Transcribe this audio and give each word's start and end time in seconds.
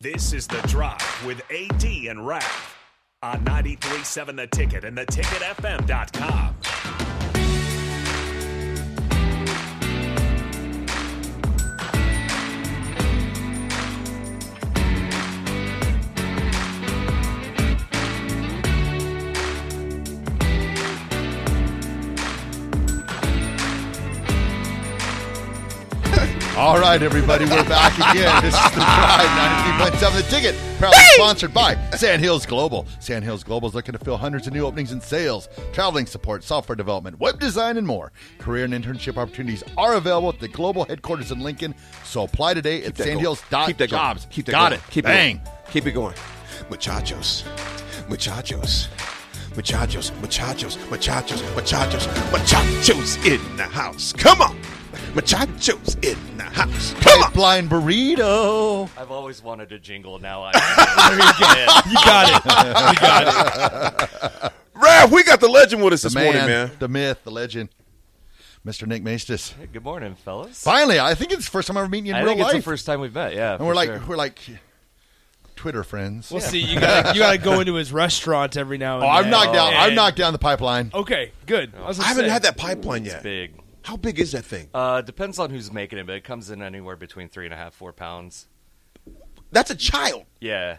This 0.00 0.32
is 0.32 0.46
The 0.46 0.60
Drive 0.68 1.26
with 1.26 1.42
AD 1.50 1.82
and 1.82 2.24
Raf 2.24 2.78
on 3.20 3.44
93.7 3.44 4.36
The 4.36 4.46
Ticket 4.46 4.84
and 4.84 4.96
theticketfm.com. 4.96 6.17
right, 26.88 27.02
everybody, 27.02 27.44
we're 27.44 27.68
back 27.68 27.92
again. 27.98 28.42
This 28.42 28.54
is 28.54 28.70
the 28.70 28.80
Drive 28.80 29.28
93.7 29.90 30.16
The 30.16 30.22
Ticket, 30.30 30.54
proudly 30.78 30.98
sponsored 31.16 31.52
by 31.52 31.74
Sandhills 31.90 32.46
Global. 32.46 32.86
Sandhills 32.98 33.44
Global 33.44 33.68
is 33.68 33.74
looking 33.74 33.92
to 33.92 33.98
fill 33.98 34.16
hundreds 34.16 34.46
of 34.46 34.54
new 34.54 34.64
openings 34.64 34.90
in 34.90 35.00
sales, 35.02 35.50
traveling 35.74 36.06
support, 36.06 36.42
software 36.44 36.76
development, 36.76 37.20
web 37.20 37.38
design, 37.38 37.76
and 37.76 37.86
more. 37.86 38.10
Career 38.38 38.64
and 38.64 38.72
internship 38.72 39.18
opportunities 39.18 39.62
are 39.76 39.96
available 39.96 40.30
at 40.30 40.40
the 40.40 40.48
global 40.48 40.86
headquarters 40.86 41.30
in 41.30 41.40
Lincoln. 41.40 41.74
So 42.04 42.22
apply 42.22 42.54
today 42.54 42.82
at 42.84 42.96
sandhills.jobs. 42.96 43.66
Keep 43.66 43.76
that 43.76 43.90
going. 43.90 44.18
Keep 44.30 44.46
that 44.46 44.52
Got 44.52 44.70
going. 44.70 44.80
it. 44.80 44.90
Keep 44.90 45.04
it 45.04 45.08
going. 45.08 45.40
Keep 45.70 45.86
it 45.88 45.92
going. 45.92 46.14
Muchachos. 46.70 47.44
Muchachos. 48.08 48.88
Muchachos. 49.54 50.10
Muchachos. 50.22 50.78
Muchachos. 50.90 51.42
Muchachos. 51.54 52.06
Muchachos 52.32 53.16
in 53.26 53.56
the 53.58 53.64
house. 53.64 54.14
Come 54.14 54.40
on. 54.40 54.56
Muchachos 55.14 55.94
in 56.02 56.36
the 56.36 56.44
house. 56.44 56.94
Come 57.00 57.20
on. 57.20 57.24
Pipeline 57.30 57.68
burrito. 57.68 58.88
I've 58.98 59.10
always 59.10 59.42
wanted 59.42 59.70
a 59.72 59.78
jingle. 59.78 60.18
Now 60.18 60.42
I. 60.44 60.52
You 61.88 61.94
got 61.94 62.28
it. 62.28 62.90
You 62.92 62.98
got 63.00 64.02
it. 64.44 64.52
Raph, 64.80 65.10
we 65.10 65.24
got 65.24 65.40
the 65.40 65.48
legend 65.48 65.82
with 65.82 65.92
us 65.92 66.02
The 66.02 66.08
this 66.08 66.14
man, 66.14 66.24
morning, 66.24 66.46
man. 66.46 66.70
the 66.78 66.88
myth, 66.88 67.24
the 67.24 67.30
legend, 67.32 67.68
Mr. 68.64 68.86
Nick 68.86 69.02
Maestas. 69.02 69.52
Hey, 69.54 69.66
good 69.72 69.82
morning, 69.82 70.14
fellas. 70.14 70.62
Finally, 70.62 71.00
I 71.00 71.14
think 71.14 71.32
it's 71.32 71.44
the 71.46 71.50
first 71.50 71.66
time 71.68 71.76
I've 71.76 71.82
ever 71.84 71.90
meeting 71.90 72.06
you 72.06 72.12
in 72.12 72.16
I 72.16 72.20
real 72.20 72.28
think 72.30 72.40
it's 72.40 72.46
life. 72.54 72.56
the 72.64 72.70
first 72.70 72.86
time 72.86 73.00
we've 73.00 73.14
met. 73.14 73.34
Yeah, 73.34 73.54
and 73.56 73.66
we're 73.66 73.74
like 73.74 73.88
sure. 73.88 74.02
we're 74.08 74.16
like 74.16 74.38
Twitter 75.56 75.82
friends. 75.82 76.30
We'll 76.30 76.40
see. 76.40 76.60
You 76.60 76.78
got 76.80 77.14
you 77.16 77.20
got 77.20 77.32
to 77.32 77.38
go 77.38 77.58
into 77.60 77.74
his 77.74 77.92
restaurant 77.92 78.56
every 78.56 78.78
now 78.78 78.96
and 78.96 79.04
Oh, 79.04 79.08
then. 79.08 79.16
I've 79.16 79.26
knocked 79.30 79.52
down. 79.54 79.74
I've 79.74 79.92
knocked 79.94 80.16
down 80.16 80.32
the 80.32 80.38
pipeline. 80.38 80.90
Okay, 80.94 81.32
good. 81.46 81.72
Oh. 81.76 81.84
I, 81.84 81.88
I 81.88 81.94
haven't 82.04 82.26
say. 82.26 82.30
had 82.30 82.42
that 82.42 82.56
pipeline 82.56 83.04
yet. 83.04 83.22
big. 83.24 83.54
How 83.82 83.96
big 83.96 84.18
is 84.18 84.32
that 84.32 84.44
thing? 84.44 84.68
Uh, 84.74 85.00
depends 85.00 85.38
on 85.38 85.50
who's 85.50 85.72
making 85.72 85.98
it, 85.98 86.06
but 86.06 86.14
it 86.16 86.24
comes 86.24 86.50
in 86.50 86.62
anywhere 86.62 86.96
between 86.96 87.28
three 87.28 87.46
and 87.46 87.54
a 87.54 87.56
half, 87.56 87.72
four 87.74 87.92
pounds. 87.92 88.46
That's 89.50 89.70
a 89.70 89.74
child. 89.76 90.24
Yeah, 90.40 90.76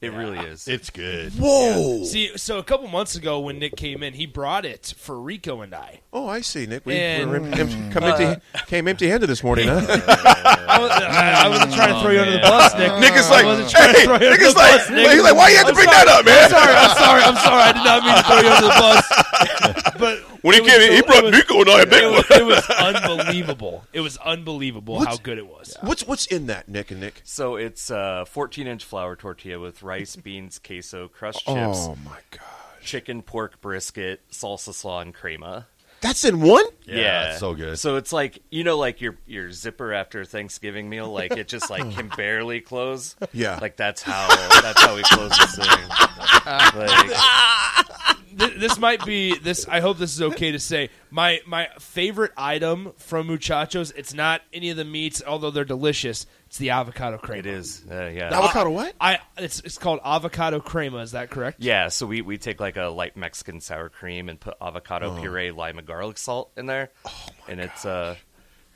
it 0.00 0.12
really 0.14 0.38
is. 0.38 0.66
It's 0.66 0.88
good. 0.88 1.32
Whoa. 1.34 2.04
See, 2.04 2.34
so 2.38 2.56
a 2.58 2.62
couple 2.62 2.88
months 2.88 3.14
ago 3.14 3.40
when 3.40 3.58
Nick 3.58 3.76
came 3.76 4.02
in, 4.02 4.14
he 4.14 4.24
brought 4.24 4.64
it 4.64 4.94
for 4.96 5.20
Rico 5.20 5.60
and 5.60 5.74
I. 5.74 6.00
Oh, 6.14 6.26
I 6.26 6.40
see, 6.40 6.64
Nick. 6.64 6.86
We, 6.86 6.94
And- 6.96 7.28
we're 7.28 7.36
em- 7.36 7.52
em- 7.52 7.90
come 7.92 8.04
empty, 8.04 8.40
came 8.68 8.88
empty-handed 8.88 9.26
this 9.26 9.42
morning, 9.44 9.68
huh? 9.68 9.80
I, 10.66 10.78
was, 10.80 10.90
I, 10.92 11.44
I 11.44 11.48
wasn't 11.50 11.74
trying 11.74 11.92
to 11.94 12.00
throw 12.00 12.10
you 12.10 12.20
under 12.20 12.32
the 12.32 12.38
bus, 12.38 12.72
Nick. 12.78 12.92
Nick 13.00 13.12
is 13.20 13.26
I 13.26 13.30
like, 13.30 13.44
wasn't 13.44 13.68
trying 13.68 13.92
to 13.92 13.98
hey, 14.00 14.04
throw 14.06 14.14
you 14.14 14.20
Nick 14.20 14.32
under 14.32 14.44
is 14.46 14.54
the 14.54 14.58
like, 14.60 14.70
bus, 14.80 14.90
Nick. 14.90 15.10
he's 15.10 15.22
like, 15.22 15.34
why 15.36 15.48
you 15.50 15.56
have 15.56 15.66
to 15.66 15.72
I'm 15.72 15.74
bring 15.76 15.88
sorry, 15.88 16.06
that 16.06 16.08
up, 16.08 16.24
man? 16.24 16.44
I'm 16.44 16.50
sorry. 16.50 16.72
I'm 16.72 16.96
sorry. 16.96 17.22
I'm 17.22 17.36
sorry. 17.36 17.62
I 17.68 17.72
did 17.72 17.84
not 17.84 18.00
mean 18.00 18.16
to 18.16 18.24
throw 18.24 18.40
you 18.40 18.48
under 18.48 18.64
the 18.64 18.76
bus. 18.80 19.82
But 19.98 20.18
When 20.42 20.54
he 20.54 20.58
it 20.58 20.62
was 20.62 20.72
came 20.72 20.80
in, 20.82 20.92
he 20.92 20.98
so- 20.98 21.06
brought 21.06 21.18
it 21.18 21.24
was- 21.24 21.32
Nico 21.32 21.60
and 21.60 21.70
I 21.70 21.80
a 21.82 21.86
big 21.86 22.02
it 22.02 22.06
one. 22.06 22.14
was, 22.14 22.30
it 22.30 22.44
was 22.46 22.70
unbelievable. 23.18 23.84
It 23.92 24.00
was 24.00 24.16
unbelievable 24.18 25.04
how 25.04 25.16
good 25.16 25.38
it 25.38 25.46
was. 25.46 25.76
What's 25.80 26.06
what's 26.06 26.26
in 26.26 26.46
that, 26.46 26.68
Nick 26.68 26.90
and 26.90 27.00
Nick? 27.00 27.20
so 27.24 27.56
it's 27.56 27.90
a 27.90 28.24
14 28.28 28.66
inch 28.66 28.84
flour 28.84 29.16
tortilla 29.16 29.58
with 29.58 29.82
rice, 29.82 30.16
beans, 30.26 30.58
queso, 30.58 31.08
crushed 31.08 31.42
oh 31.46 31.54
chips, 31.54 31.78
Oh 31.88 31.96
my 32.04 32.18
god, 32.30 32.40
chicken, 32.82 33.22
pork 33.22 33.60
brisket, 33.60 34.20
salsa 34.30 34.72
slaw, 34.74 35.00
and 35.00 35.12
crema. 35.14 35.66
that's 36.00 36.24
in 36.24 36.40
one. 36.40 36.64
Yeah, 36.84 37.30
it's 37.30 37.40
so 37.40 37.54
good. 37.54 37.78
So 37.78 37.96
it's 37.96 38.12
like 38.12 38.42
you 38.50 38.62
know, 38.64 38.78
like 38.78 39.00
your 39.00 39.16
your 39.26 39.50
zipper 39.50 39.92
after 39.92 40.24
Thanksgiving 40.24 40.88
meal, 40.88 41.10
like 41.10 41.32
it 41.36 41.48
just 41.48 41.68
like 41.70 41.90
can 41.94 42.08
barely 42.16 42.60
close. 42.60 43.16
Yeah. 43.32 43.58
like 43.60 43.76
that's 43.76 44.02
how 44.02 44.28
that's 44.62 44.80
how 44.82 44.94
we 44.94 45.02
close 45.02 45.30
this 45.36 45.56
thing. 45.56 45.88
Like, 46.46 48.15
Th- 48.38 48.54
this 48.54 48.78
might 48.78 49.04
be 49.04 49.38
this. 49.38 49.66
I 49.68 49.80
hope 49.80 49.98
this 49.98 50.14
is 50.14 50.22
okay 50.22 50.52
to 50.52 50.58
say. 50.58 50.90
My 51.10 51.40
my 51.46 51.68
favorite 51.78 52.32
item 52.36 52.92
from 52.96 53.28
Muchachos. 53.28 53.92
It's 53.96 54.12
not 54.12 54.42
any 54.52 54.70
of 54.70 54.76
the 54.76 54.84
meats, 54.84 55.22
although 55.26 55.50
they're 55.50 55.64
delicious. 55.64 56.26
It's 56.46 56.58
the 56.58 56.70
avocado 56.70 57.18
crema. 57.18 57.40
it 57.40 57.46
is, 57.46 57.82
uh, 57.90 58.10
yeah. 58.14 58.36
Avocado 58.36 58.70
what? 58.70 58.94
I 59.00 59.18
it's 59.36 59.60
it's 59.60 59.78
called 59.78 60.00
avocado 60.04 60.60
crema. 60.60 60.98
Is 60.98 61.12
that 61.12 61.30
correct? 61.30 61.60
Yeah, 61.60 61.88
so 61.88 62.06
we, 62.06 62.20
we 62.20 62.38
take 62.38 62.60
like 62.60 62.76
a 62.76 62.84
light 62.84 63.16
Mexican 63.16 63.60
sour 63.60 63.88
cream 63.88 64.28
and 64.28 64.38
put 64.38 64.54
avocado 64.60 65.18
puree, 65.20 65.50
lime, 65.50 65.78
and 65.78 65.86
garlic 65.86 66.18
salt 66.18 66.52
in 66.56 66.66
there. 66.66 66.90
Oh 67.04 67.10
my 67.46 67.52
and 67.52 67.60
it's 67.60 67.84
uh, 67.84 68.14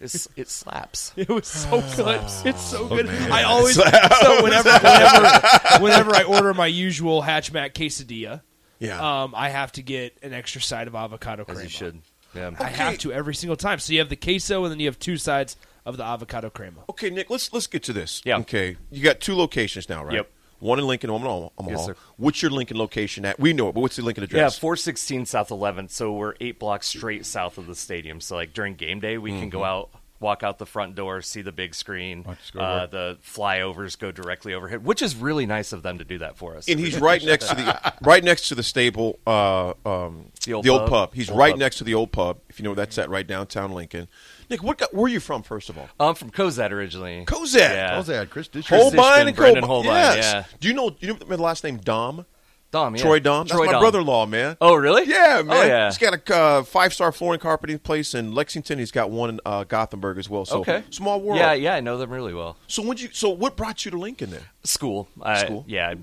it's 0.01 0.27
it 0.37 0.49
slaps. 0.49 1.13
It 1.17 1.29
was 1.29 1.47
so 1.47 1.83
good. 1.97 2.21
It's 2.47 2.63
so 2.63 2.89
good. 2.89 3.09
I 3.09 3.43
always 3.43 3.75
so 4.23 4.43
whenever 4.43 4.71
whenever 4.73 5.83
whenever 5.83 6.17
I 6.17 6.25
order 6.27 6.55
my 6.55 6.67
usual 6.67 7.23
hatchback 7.23 7.75
quesadilla, 7.75 8.41
Yeah. 8.81 9.23
um, 9.23 9.35
I 9.37 9.51
have 9.51 9.71
to 9.73 9.83
get 9.83 10.17
an 10.23 10.33
extra 10.33 10.61
side 10.61 10.89
of 10.89 10.95
avocado 10.97 11.45
crema. 11.45 11.61
As 11.61 11.65
you 11.65 11.71
should. 11.71 12.03
Yeah. 12.35 12.51
I 12.59 12.69
have 12.71 12.99
to 12.99 13.13
every 13.13 13.35
single 13.35 13.57
time. 13.57 13.79
So 13.79 13.93
you 13.93 13.99
have 14.01 14.09
the 14.09 14.17
queso, 14.17 14.65
and 14.65 14.73
then 14.73 14.81
you 14.81 14.87
have 14.87 14.99
two 14.99 15.17
sides 15.17 15.57
of 15.87 15.97
the 15.97 16.05
avocado 16.05 16.51
crema. 16.51 16.83
okay, 16.91 17.11
Nick. 17.11 17.31
Let's 17.31 17.53
let's 17.53 17.67
get 17.67 17.83
to 17.85 17.93
this. 17.93 18.23
Yeah. 18.25 18.39
Okay, 18.39 18.77
you 18.91 19.03
got 19.03 19.21
two 19.21 19.35
locations 19.37 19.89
now, 19.89 20.05
right? 20.05 20.15
Yep. 20.15 20.31
One 20.61 20.79
in 20.79 20.87
Lincoln, 20.87 21.11
one 21.11 21.23
in 21.23 21.27
Omaha. 21.27 21.51
Yes, 21.71 21.87
sir. 21.87 21.97
What's 22.19 22.43
your 22.43 22.51
Lincoln 22.51 22.77
location 22.77 23.25
at? 23.25 23.41
We 23.41 23.55
know 23.55 23.71
it, 23.71 23.73
but 23.75 23.81
what's 23.81 23.97
the 23.97 24.03
Lincoln 24.03 24.25
address? 24.25 24.57
Yeah, 24.57 24.61
416 24.61 25.25
South 25.25 25.49
11th. 25.49 25.91
So 25.91 26.13
we're 26.13 26.35
eight 26.39 26.59
blocks 26.59 26.87
straight 26.87 27.25
south 27.25 27.57
of 27.57 27.67
the 27.67 27.75
stadium. 27.75 28.21
So 28.21 28.37
like 28.37 28.53
during 28.53 28.75
game 28.75 29.01
day, 29.01 29.17
we 29.17 29.31
can 29.31 29.49
go 29.49 29.65
out, 29.65 29.89
walk 30.21 30.43
out 30.43 30.59
the 30.59 30.67
front 30.67 30.95
door, 30.95 31.23
see 31.23 31.41
the 31.43 31.51
big 31.53 31.75
screen. 31.75 32.23
Watch 32.25 32.39
us 32.39 32.51
go 32.51 32.61
Uh, 32.61 32.87
the 32.87 33.19
flyovers 33.27 33.99
go 33.99 34.13
directly 34.13 34.53
overhead, 34.55 34.85
which 34.85 35.01
is 35.03 35.17
really 35.17 35.47
nice 35.47 35.73
of 35.73 35.83
them 35.83 35.99
to 35.99 36.05
do 36.05 36.19
that 36.19 36.37
for 36.37 36.57
us. 36.57 36.69
and 36.69 36.79
he's 36.79 37.01
right 37.01 37.25
next 37.25 37.49
to 37.49 37.55
the 37.57 37.95
right 38.03 38.23
next 38.23 38.49
to 38.49 38.55
the 38.55 38.63
stable, 38.63 39.19
uh, 39.27 39.73
um, 39.87 40.27
The 40.45 40.53
old 40.55 40.89
pub. 40.89 41.15
He's 41.15 41.31
Old 41.31 41.39
right 41.39 41.53
pub. 41.53 41.59
next 41.61 41.79
to 41.79 41.85
the 41.85 41.95
old 41.95 42.13
pub. 42.13 42.39
If 42.49 42.59
you 42.61 42.65
know 42.65 42.71
where 42.71 42.77
that's 42.77 42.99
at, 42.99 43.09
right 43.11 43.27
downtown 43.27 43.73
Lincoln. 43.73 44.09
Nick, 44.51 44.63
what 44.63 44.79
got, 44.79 44.93
where 44.93 45.05
are 45.05 45.09
you 45.09 45.21
from? 45.21 45.43
First 45.43 45.69
of 45.71 45.79
all, 45.79 45.89
I'm 45.99 46.15
from 46.15 46.31
Cozad 46.31 46.71
originally. 46.71 47.25
Cozad. 47.25 47.55
Yeah. 47.59 47.95
How's 47.95 48.09
that, 48.09 48.29
Chris? 48.31 48.49
Did 48.49 48.67
Chris 48.67 48.93
you- 48.93 49.01
Holbein 49.01 49.29
and 49.29 49.37
Brendan 49.37 49.65
Holbein. 49.65 49.91
Holbein, 49.93 50.17
Yes. 50.17 50.33
yeah. 50.35 50.45
Do 50.61 50.69
you 50.69 50.75
know? 50.75 50.95
You 51.01 51.09
know 51.09 51.15
the 51.15 51.37
last 51.39 51.65
name 51.65 51.79
Dom? 51.79 52.27
Dom, 52.71 52.95
yeah. 52.95 53.03
Troy 53.03 53.19
Dom. 53.19 53.47
That's 53.47 53.57
Troy 53.57 53.67
my 53.67 53.73
Dom. 53.73 53.81
brother-in-law, 53.83 54.27
man. 54.27 54.57
Oh, 54.61 54.75
really? 54.77 55.05
Yeah, 55.09 55.43
man. 55.45 55.57
Oh, 55.57 55.63
yeah. 55.67 55.87
He's 55.87 55.99
got 55.99 56.15
a 56.15 56.35
uh, 56.37 56.63
five-star 56.63 57.11
flooring 57.11 57.41
carpeting 57.41 57.79
place 57.81 58.15
in 58.15 58.33
Lexington. 58.33 58.79
He's 58.79 58.93
got 58.93 59.11
one 59.11 59.31
in 59.31 59.41
uh, 59.45 59.65
Gothenburg 59.65 60.19
as 60.19 60.29
well. 60.29 60.45
So 60.45 60.61
Okay. 60.61 60.85
small 60.91 61.21
world. 61.21 61.39
Yeah, 61.39 61.53
yeah, 61.53 61.75
I 61.75 61.81
know 61.81 61.99
them 61.99 62.11
really 62.11 62.33
well. 62.35 62.57
So 62.69 62.83
when 62.83 62.97
you 62.99 63.09
so 63.13 63.29
what 63.31 63.57
brought 63.57 63.85
you 63.85 63.91
to 63.91 63.99
Lincoln 63.99 64.31
then? 64.31 64.43
School. 64.63 65.09
I, 65.21 65.45
School? 65.45 65.65
Yeah, 65.67 65.95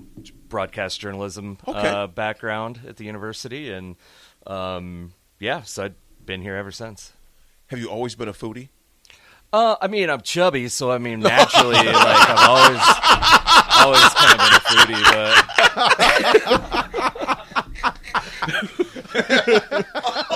broadcast 0.48 1.00
journalism 1.00 1.56
Okay. 1.66 1.88
uh, 1.88 2.06
background 2.06 2.80
at 2.86 2.96
the 2.96 3.04
university, 3.04 3.70
and 3.72 3.96
um, 4.46 5.14
yeah, 5.38 5.62
so 5.62 5.84
I've 5.84 5.94
been 6.26 6.42
here 6.42 6.54
ever 6.56 6.70
since. 6.70 7.12
Have 7.68 7.78
you 7.78 7.88
always 7.88 8.14
been 8.14 8.28
a 8.28 8.32
foodie? 8.32 8.68
Uh, 9.52 9.76
I 9.80 9.86
mean, 9.88 10.10
I'm 10.10 10.20
chubby, 10.20 10.68
so 10.68 10.90
I 10.90 10.98
mean, 10.98 11.20
naturally, 11.20 11.76
like 11.76 11.86
I've 11.86 12.48
always, 12.48 12.82
always 13.80 14.14
kind 14.14 14.34
of 14.34 14.44
been 14.44 14.54
a 14.54 14.60
foodie. 14.68 15.04
But 19.24 20.24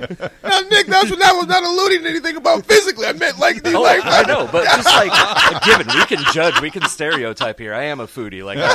Now, 0.00 0.60
Nick, 0.70 0.86
that's 0.86 1.10
what 1.10 1.18
that 1.18 1.32
was 1.36 1.46
not 1.46 1.62
alluding 1.64 2.02
to 2.04 2.08
anything 2.10 2.36
about 2.36 2.64
physically. 2.66 3.06
I 3.06 3.12
meant. 3.12 3.38
Like, 3.38 3.66
Oh, 3.66 3.80
like 3.82 4.00
I 4.04 4.22
know, 4.22 4.48
but 4.50 4.64
just 4.64 4.86
like 4.86 5.10
a 5.12 5.60
given, 5.64 5.86
we 5.94 6.04
can 6.06 6.18
judge, 6.32 6.60
we 6.60 6.70
can 6.70 6.82
stereotype 6.88 7.58
here. 7.58 7.74
I 7.74 7.84
am 7.84 8.00
a 8.00 8.06
foodie, 8.06 8.44
like 8.44 8.58
I, 8.60 8.74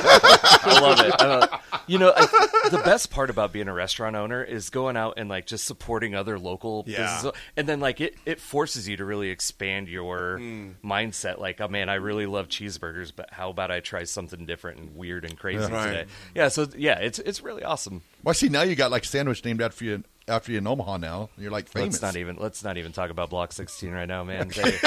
I 0.64 0.80
love 0.81 1.00
it. 1.00 1.22
Uh, 1.22 1.48
you 1.88 1.98
know, 1.98 2.14
I, 2.16 2.25
the 2.70 2.81
best 2.84 3.10
part 3.12 3.30
about 3.30 3.52
being 3.54 3.68
a 3.68 3.74
restaurant 3.74 4.16
owner 4.16 4.44
is 4.44 4.70
going 4.70 4.96
out 4.98 5.16
and 5.18 5.30
like 5.30 5.46
just 5.46 5.66
supporting 5.66 6.16
other 6.16 6.38
local 6.40 6.84
Yeah. 6.88 7.02
businesses, 7.04 7.31
and 7.58 7.68
then 7.68 7.80
like 7.80 8.02
it, 8.02 8.16
it 8.26 8.40
forces 8.40 8.88
you 8.88 8.98
to 8.98 9.06
really 9.06 9.30
expand 9.30 9.88
your 9.90 10.40
mindset. 10.84 11.40
Like, 11.40 11.60
oh 11.62 11.68
man, 11.68 11.90
I 11.90 11.96
really 11.96 12.26
love 12.26 12.48
cheeseburgers, 12.48 13.12
but 13.16 13.30
how 13.31 13.50
about 13.50 13.72
I 13.72 13.80
try 13.80 14.04
something 14.04 14.46
different 14.46 14.80
and 14.80 14.96
weird 14.96 15.26
and 15.26 15.38
crazy 15.38 15.60
Right. 15.72 15.88
today? 15.88 16.06
Yeah, 16.36 16.48
so 16.50 16.68
yeah, 16.78 17.00
it's 17.00 17.19
it's 17.19 17.42
really 17.42 17.64
awesome. 17.64 18.02
Well, 18.24 18.34
see, 18.34 18.50
now 18.50 18.62
you 18.64 18.76
got 18.76 18.92
like 18.92 19.04
a 19.04 19.08
sandwich 19.08 19.44
named 19.44 19.62
after 19.62 19.84
you 19.86 20.04
after 20.28 20.52
you 20.52 20.58
in 20.60 20.68
Omaha. 20.68 20.98
Now 20.98 21.30
you're 21.38 21.52
like 21.52 21.68
famous. 21.68 22.02
Let's 22.02 22.02
not 22.02 22.20
even 22.20 22.38
let's 22.38 22.64
not 22.64 22.78
even 22.78 22.92
talk 22.92 23.10
about 23.10 23.30
Block 23.30 23.52
16 23.52 23.92
right 23.92 24.08
now, 24.08 24.24
man. 24.24 24.50
They- 24.56 24.78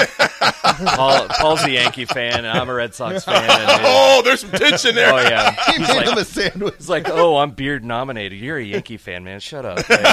Paul, 0.95 1.27
Paul's 1.29 1.63
a 1.63 1.71
Yankee 1.71 2.05
fan, 2.05 2.37
and 2.45 2.47
I'm 2.47 2.69
a 2.69 2.73
Red 2.73 2.93
Sox 2.93 3.23
fan. 3.23 3.35
And 3.43 3.49
oh, 3.83 4.21
there's 4.23 4.41
some 4.41 4.51
tension 4.51 4.93
there. 4.95 5.11
oh 5.13 5.17
yeah, 5.17 5.55
You 5.73 5.79
he's 5.79 5.89
like, 5.89 6.07
him 6.07 6.17
a 6.17 6.25
sandwich. 6.25 6.75
he's 6.77 6.89
like, 6.89 7.09
oh, 7.09 7.37
I'm 7.37 7.51
beard 7.51 7.83
nominated. 7.83 8.37
You're 8.39 8.57
a 8.57 8.63
Yankee 8.63 8.97
fan, 8.97 9.23
man. 9.23 9.39
Shut 9.39 9.65
up. 9.65 9.77
Like, 9.89 10.03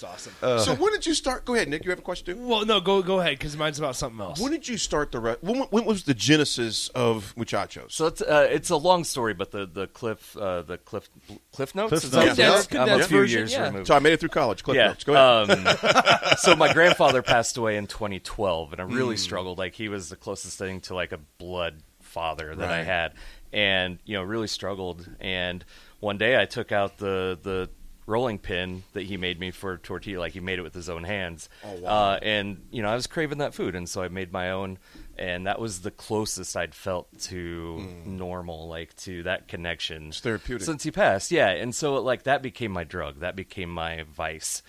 That's 0.00 0.02
awesome. 0.04 0.32
so 0.58 0.74
when 0.74 0.92
did 0.92 1.06
you 1.06 1.14
start? 1.14 1.44
Go 1.44 1.54
ahead, 1.54 1.68
Nick. 1.68 1.84
You 1.84 1.90
have 1.90 1.98
a 1.98 2.02
question 2.02 2.36
too. 2.36 2.46
well, 2.46 2.64
no, 2.66 2.80
go 2.80 3.02
go 3.02 3.20
ahead 3.20 3.38
because 3.38 3.56
mine's 3.56 3.78
about 3.78 3.96
something 3.96 4.20
else. 4.20 4.40
When 4.40 4.50
did 4.52 4.66
you 4.68 4.76
start 4.76 5.12
the? 5.12 5.20
Re- 5.20 5.36
when, 5.40 5.60
when 5.64 5.84
was 5.84 6.04
the 6.04 6.14
genesis 6.14 6.88
of 6.88 7.32
Muchachos? 7.36 7.94
so 7.94 8.06
it's 8.06 8.20
uh, 8.22 8.48
it's 8.50 8.70
a 8.70 8.76
long 8.76 9.04
story, 9.04 9.34
but 9.34 9.50
the 9.52 9.66
the 9.66 9.86
cliff 9.86 10.36
uh, 10.36 10.62
the 10.62 10.78
cliff 10.78 11.08
cliff 11.52 11.74
notes. 11.74 11.90
Cliff 11.90 12.04
is 12.04 12.12
Notes, 12.12 12.36
that- 12.36 12.72
yeah. 12.72 12.82
I'm 12.82 12.88
a 12.88 12.96
that's 12.98 13.06
few 13.08 13.18
version, 13.18 13.38
years 13.40 13.52
yeah. 13.52 13.66
removed. 13.66 13.86
so 13.86 13.94
I 13.94 13.98
made 14.00 14.12
it 14.14 14.20
through 14.20 14.28
college. 14.30 14.62
Cliff 14.62 14.76
yeah. 14.76 14.88
notes. 14.88 15.04
Go 15.04 15.14
ahead. 15.14 15.66
Um, 15.92 16.34
so 16.38 16.56
my 16.56 16.72
grandfather 16.72 17.22
passed 17.22 17.56
away 17.56 17.76
in 17.76 17.86
2012, 17.86 18.72
and 18.72 18.80
I 18.82 18.84
Hmm. 18.84 18.94
really 18.94 19.16
struggled. 19.16 19.58
Like 19.58 19.74
he 19.74 19.88
was 19.88 20.08
the 20.08 20.16
closest 20.16 20.58
thing 20.58 20.80
to 20.82 20.94
like 20.94 21.12
a 21.12 21.18
blood 21.38 21.82
father 22.00 22.54
that 22.54 22.70
I 22.70 22.78
Right. 22.78 22.86
had, 22.86 23.12
and 23.52 23.98
you 24.04 24.14
know 24.16 24.22
really 24.22 24.46
struggled. 24.48 25.08
And 25.20 25.64
one 26.00 26.18
day 26.18 26.40
I 26.40 26.44
took 26.46 26.72
out 26.72 26.98
the 26.98 27.38
the 27.42 27.70
rolling 28.06 28.38
pin 28.38 28.82
that 28.92 29.02
he 29.02 29.16
made 29.16 29.40
me 29.40 29.50
for 29.50 29.78
tortilla. 29.78 30.20
Like 30.20 30.32
he 30.32 30.40
made 30.40 30.58
it 30.58 30.62
with 30.62 30.74
his 30.74 30.88
own 30.88 31.04
hands. 31.04 31.48
Oh, 31.64 31.74
wow. 31.80 31.88
Uh, 31.88 32.18
and 32.22 32.66
you 32.70 32.82
know 32.82 32.88
I 32.88 32.94
was 32.94 33.06
craving 33.06 33.38
that 33.38 33.54
food, 33.54 33.74
and 33.74 33.88
so 33.88 34.02
I 34.02 34.08
made 34.08 34.32
my 34.32 34.50
own. 34.50 34.78
And 35.16 35.46
that 35.46 35.60
was 35.60 35.82
the 35.82 35.92
closest 35.92 36.56
I'd 36.56 36.74
felt 36.74 37.06
to 37.20 37.86
normal, 38.04 38.66
like 38.68 38.96
to 38.96 39.22
that 39.22 39.46
connection. 39.46 40.08
It's 40.08 40.18
therapeutic. 40.18 40.64
Since 40.66 40.82
he 40.82 40.90
passed, 40.90 41.30
yeah. 41.30 41.50
And 41.50 41.72
so 41.72 41.94
like 42.02 42.24
that 42.24 42.42
became 42.42 42.72
my 42.72 42.82
drug. 42.82 43.20
That 43.20 43.36
became 43.36 43.70
my 43.70 44.02
vice. 44.12 44.62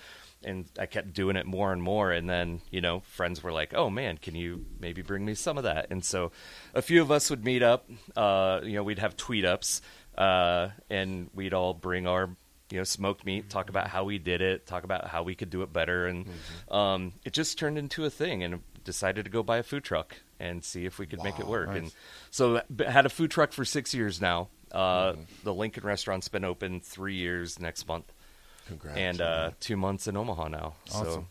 And 0.44 0.66
I 0.78 0.86
kept 0.86 1.14
doing 1.14 1.36
it 1.36 1.48
more 1.48 1.74
and 1.74 1.82
more. 1.82 2.12
And 2.12 2.30
then, 2.30 2.62
you 2.70 2.80
know, 2.80 3.00
friends 3.00 3.42
were 3.42 3.52
like, 3.52 3.74
oh 3.74 3.90
man, 3.90 4.20
can 4.20 4.36
you 4.36 4.68
maybe 4.80 5.02
bring 5.02 5.26
me 5.26 5.34
some 5.34 5.58
of 5.58 5.64
that? 5.64 5.88
And 5.90 6.06
so 6.06 6.32
a 6.76 6.84
few 6.84 7.02
of 7.02 7.10
us 7.10 7.32
would 7.32 7.44
meet 7.44 7.64
up. 7.64 7.90
Uh, 8.16 8.60
you 8.64 8.74
know, 8.74 8.84
we'd 8.84 9.00
have 9.00 9.18
tweet 9.18 9.46
ups. 9.46 9.82
Uh, 10.16 10.70
and 10.92 11.32
we'd 11.34 11.56
all 11.56 11.74
bring 11.74 12.06
our, 12.06 12.30
you 12.72 12.78
know, 12.80 12.84
smoked 12.84 13.26
meat, 13.26 13.50
talk 13.50 13.70
about 13.70 13.88
how 13.88 14.04
we 14.04 14.18
did 14.18 14.42
it, 14.42 14.66
talk 14.66 14.84
about 14.84 15.08
how 15.08 15.24
we 15.24 15.36
could 15.36 15.50
do 15.50 15.62
it 15.62 15.72
better. 15.72 16.08
And 16.08 16.26
um, 16.70 17.14
it 17.24 17.34
just 17.34 17.58
turned 17.60 17.78
into 17.78 18.06
a 18.06 18.10
thing. 18.10 18.44
And 18.44 18.62
decided 18.84 19.26
to 19.26 19.32
go 19.32 19.42
buy 19.42 19.58
a 19.58 19.64
food 19.64 19.84
truck 19.84 20.16
and 20.40 20.64
see 20.64 20.86
if 20.86 21.00
we 21.00 21.08
could 21.08 21.24
make 21.24 21.40
it 21.40 21.48
work. 21.48 21.70
And 21.70 21.92
so 22.30 22.62
had 22.88 23.08
a 23.08 23.10
food 23.10 23.32
truck 23.32 23.52
for 23.52 23.66
six 23.66 23.96
years 23.96 24.22
now. 24.22 24.50
Uh, 24.72 25.14
The 25.44 25.54
Lincoln 25.54 25.84
restaurant's 25.84 26.28
been 26.28 26.44
open 26.46 26.82
three 26.82 27.16
years 27.16 27.60
next 27.60 27.88
month, 27.88 28.14
Congrats. 28.68 28.96
and 28.98 29.22
uh, 29.22 29.52
two 29.60 29.76
months 29.76 30.06
in 30.08 30.16
Omaha 30.16 30.50
now. 30.50 30.74
So 30.86 31.26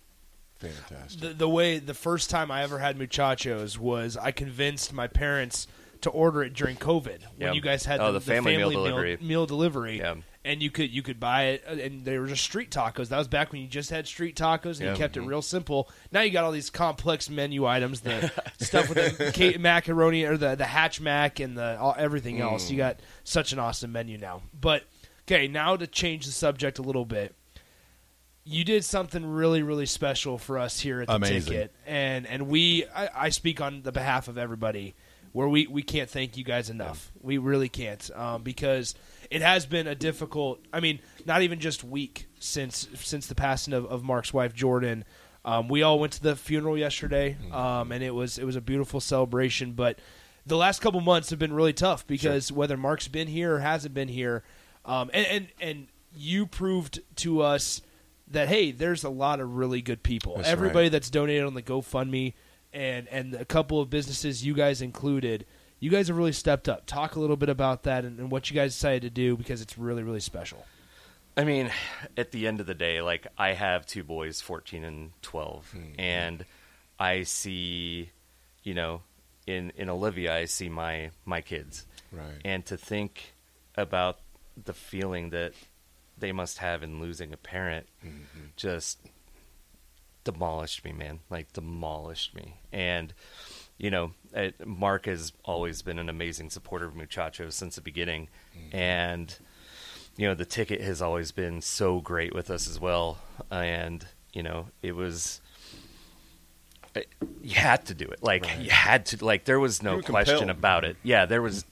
fantastic. 0.58 1.20
the, 1.20 1.28
the 1.28 1.48
way 1.48 1.78
the 1.78 1.94
first 1.94 2.28
time 2.30 2.50
I 2.50 2.62
ever 2.62 2.78
had 2.78 2.96
muchachos 2.98 3.78
was 3.78 4.16
I 4.16 4.30
convinced 4.32 4.92
my 4.92 5.06
parents 5.06 5.66
to 6.02 6.10
order 6.10 6.42
it 6.42 6.54
during 6.54 6.76
COVID 6.76 7.20
when 7.20 7.38
Yeah. 7.38 7.52
you 7.52 7.60
guys 7.60 7.84
had 7.84 8.00
Oh, 8.00 8.12
the, 8.12 8.18
the 8.18 8.24
family 8.24 8.56
meal 8.56 8.70
meal, 8.70 8.78
delivery. 8.84 9.18
meal 9.20 9.46
delivery. 9.46 9.98
Yeah. 9.98 10.14
And 10.46 10.62
you 10.62 10.70
could 10.70 10.90
you 10.90 11.00
could 11.02 11.18
buy 11.18 11.44
it, 11.44 11.64
uh, 11.66 11.72
and 11.72 12.04
they 12.04 12.18
were 12.18 12.26
just 12.26 12.44
street 12.44 12.70
tacos. 12.70 13.08
That 13.08 13.16
was 13.16 13.28
back 13.28 13.50
when 13.50 13.62
you 13.62 13.66
just 13.66 13.88
had 13.88 14.06
street 14.06 14.36
tacos, 14.36 14.72
and 14.72 14.80
Yeah. 14.82 14.90
you 14.92 14.96
kept 14.98 15.16
it 15.16 15.22
real 15.22 15.40
simple. 15.40 15.88
Now 16.12 16.20
you 16.20 16.30
got 16.30 16.44
all 16.44 16.52
these 16.52 16.68
complex 16.68 17.30
menu 17.30 17.64
items, 17.64 18.02
the 18.02 18.30
stuff 18.60 18.90
with 18.90 19.16
the 19.16 19.56
macaroni 19.58 20.24
or 20.24 20.36
the 20.36 20.54
the 20.54 20.66
hatch 20.66 21.00
mac 21.00 21.40
and 21.40 21.56
the 21.56 21.78
all, 21.80 21.94
everything 21.96 22.42
else. 22.42 22.70
You 22.70 22.76
got 22.76 23.00
such 23.24 23.52
an 23.54 23.58
awesome 23.58 23.92
menu 23.92 24.18
now. 24.18 24.42
But 24.58 24.84
okay, 25.26 25.48
now 25.48 25.76
to 25.76 25.86
change 25.86 26.26
the 26.26 26.32
subject 26.32 26.78
a 26.78 26.82
little 26.82 27.06
bit, 27.06 27.34
you 28.44 28.64
did 28.64 28.84
something 28.84 29.24
really 29.24 29.62
really 29.62 29.86
special 29.86 30.36
for 30.36 30.58
us 30.58 30.78
here 30.78 31.00
at 31.00 31.08
the 31.08 31.14
Amazing. 31.14 31.40
ticket 31.52 31.74
and 31.86 32.26
and 32.26 32.48
we 32.48 32.84
I, 32.94 33.08
I 33.14 33.28
speak 33.30 33.62
on 33.62 33.80
the 33.82 33.92
behalf 33.92 34.28
of 34.28 34.36
everybody 34.36 34.94
where 35.32 35.48
we 35.48 35.66
we 35.66 35.82
can't 35.82 36.10
thank 36.10 36.36
you 36.36 36.44
guys 36.44 36.68
enough 36.68 37.10
we 37.22 37.38
really 37.38 37.70
can't 37.70 38.10
um, 38.14 38.42
because 38.42 38.94
it 39.34 39.42
has 39.42 39.66
been 39.66 39.86
a 39.86 39.94
difficult 39.94 40.60
i 40.72 40.80
mean 40.80 41.00
not 41.26 41.42
even 41.42 41.60
just 41.60 41.84
week 41.84 42.26
since 42.38 42.88
since 42.94 43.26
the 43.26 43.34
passing 43.34 43.74
of, 43.74 43.84
of 43.86 44.02
mark's 44.02 44.32
wife 44.32 44.54
jordan 44.54 45.04
um, 45.46 45.68
we 45.68 45.82
all 45.82 45.98
went 45.98 46.14
to 46.14 46.22
the 46.22 46.36
funeral 46.36 46.78
yesterday 46.78 47.36
um, 47.52 47.92
and 47.92 48.02
it 48.02 48.14
was 48.14 48.38
it 48.38 48.44
was 48.44 48.56
a 48.56 48.60
beautiful 48.60 49.00
celebration 49.00 49.72
but 49.72 49.98
the 50.46 50.56
last 50.56 50.80
couple 50.80 51.00
months 51.00 51.30
have 51.30 51.38
been 51.38 51.52
really 51.52 51.72
tough 51.72 52.06
because 52.06 52.50
whether 52.52 52.76
mark's 52.76 53.08
been 53.08 53.28
here 53.28 53.56
or 53.56 53.58
hasn't 53.60 53.94
been 53.94 54.08
here 54.08 54.42
um, 54.84 55.10
and, 55.12 55.26
and 55.26 55.48
and 55.60 55.86
you 56.16 56.46
proved 56.46 57.00
to 57.16 57.42
us 57.42 57.82
that 58.28 58.48
hey, 58.48 58.70
there's 58.70 59.04
a 59.04 59.10
lot 59.10 59.40
of 59.40 59.56
really 59.56 59.82
good 59.82 60.02
people. 60.02 60.36
That's 60.36 60.48
Everybody 60.48 60.86
right. 60.86 60.92
that's 60.92 61.10
donated 61.10 61.44
on 61.44 61.54
the 61.54 61.62
GoFundMe, 61.62 62.34
and 62.72 63.08
and 63.08 63.34
a 63.34 63.44
couple 63.44 63.80
of 63.80 63.90
businesses, 63.90 64.44
you 64.44 64.54
guys 64.54 64.82
included, 64.82 65.46
you 65.84 65.90
guys 65.90 66.08
have 66.08 66.16
really 66.16 66.32
stepped 66.32 66.66
up. 66.66 66.86
Talk 66.86 67.14
a 67.14 67.20
little 67.20 67.36
bit 67.36 67.50
about 67.50 67.82
that 67.82 68.06
and, 68.06 68.18
and 68.18 68.30
what 68.30 68.48
you 68.48 68.56
guys 68.56 68.72
decided 68.72 69.02
to 69.02 69.10
do 69.10 69.36
because 69.36 69.60
it's 69.60 69.76
really 69.76 70.02
really 70.02 70.20
special. 70.20 70.64
I 71.36 71.44
mean, 71.44 71.70
at 72.16 72.30
the 72.30 72.46
end 72.46 72.60
of 72.60 72.66
the 72.66 72.74
day, 72.74 73.02
like 73.02 73.26
I 73.36 73.52
have 73.52 73.84
two 73.84 74.02
boys, 74.02 74.40
fourteen 74.40 74.82
and 74.82 75.10
12 75.20 75.70
hmm, 75.72 76.00
and 76.00 76.44
I 76.98 77.24
see, 77.24 78.10
you 78.62 78.72
know, 78.72 79.02
in 79.46 79.72
in 79.76 79.90
Olivia, 79.90 80.34
I 80.34 80.46
see 80.46 80.70
my 80.70 81.10
my 81.26 81.42
kids, 81.42 81.86
Right. 82.10 82.40
and 82.46 82.64
to 82.64 82.78
think 82.78 83.34
about 83.76 84.20
the 84.56 84.72
feeling 84.72 85.30
that 85.30 85.52
they 86.16 86.32
must 86.32 86.58
have 86.58 86.82
in 86.82 86.98
losing 86.98 87.34
a 87.34 87.36
parent, 87.36 87.88
mm-hmm. 88.02 88.46
just 88.56 89.00
demolished 90.22 90.82
me, 90.82 90.92
man. 90.92 91.20
Like 91.28 91.52
demolished 91.52 92.34
me, 92.34 92.54
and 92.72 93.12
you 93.78 93.90
know, 93.90 94.12
it, 94.32 94.66
Mark 94.66 95.06
has 95.06 95.32
always 95.44 95.82
been 95.82 95.98
an 95.98 96.08
amazing 96.08 96.50
supporter 96.50 96.86
of 96.86 96.94
Muchachos 96.94 97.54
since 97.54 97.76
the 97.76 97.80
beginning, 97.80 98.28
mm-hmm. 98.56 98.76
and 98.76 99.36
you 100.16 100.26
know 100.26 100.34
the 100.34 100.44
ticket 100.44 100.80
has 100.80 101.02
always 101.02 101.32
been 101.32 101.60
so 101.60 102.00
great 102.00 102.34
with 102.34 102.50
us 102.50 102.68
as 102.68 102.78
well. 102.78 103.18
And 103.50 104.06
you 104.32 104.42
know 104.42 104.68
it 104.82 104.94
was 104.94 105.40
it- 106.94 107.08
you 107.42 107.56
had 107.56 107.86
to 107.86 107.94
do 107.94 108.06
it. 108.06 108.22
Like 108.22 108.48
you 108.60 108.70
had 108.70 109.06
to 109.06 109.24
like 109.24 109.44
there 109.44 109.60
was 109.60 109.82
no 109.82 110.00
question 110.00 110.38
compelled. 110.38 110.50
about 110.58 110.84
it. 110.84 110.96
Yeah 111.02 111.26
there 111.26 111.42
was 111.42 111.64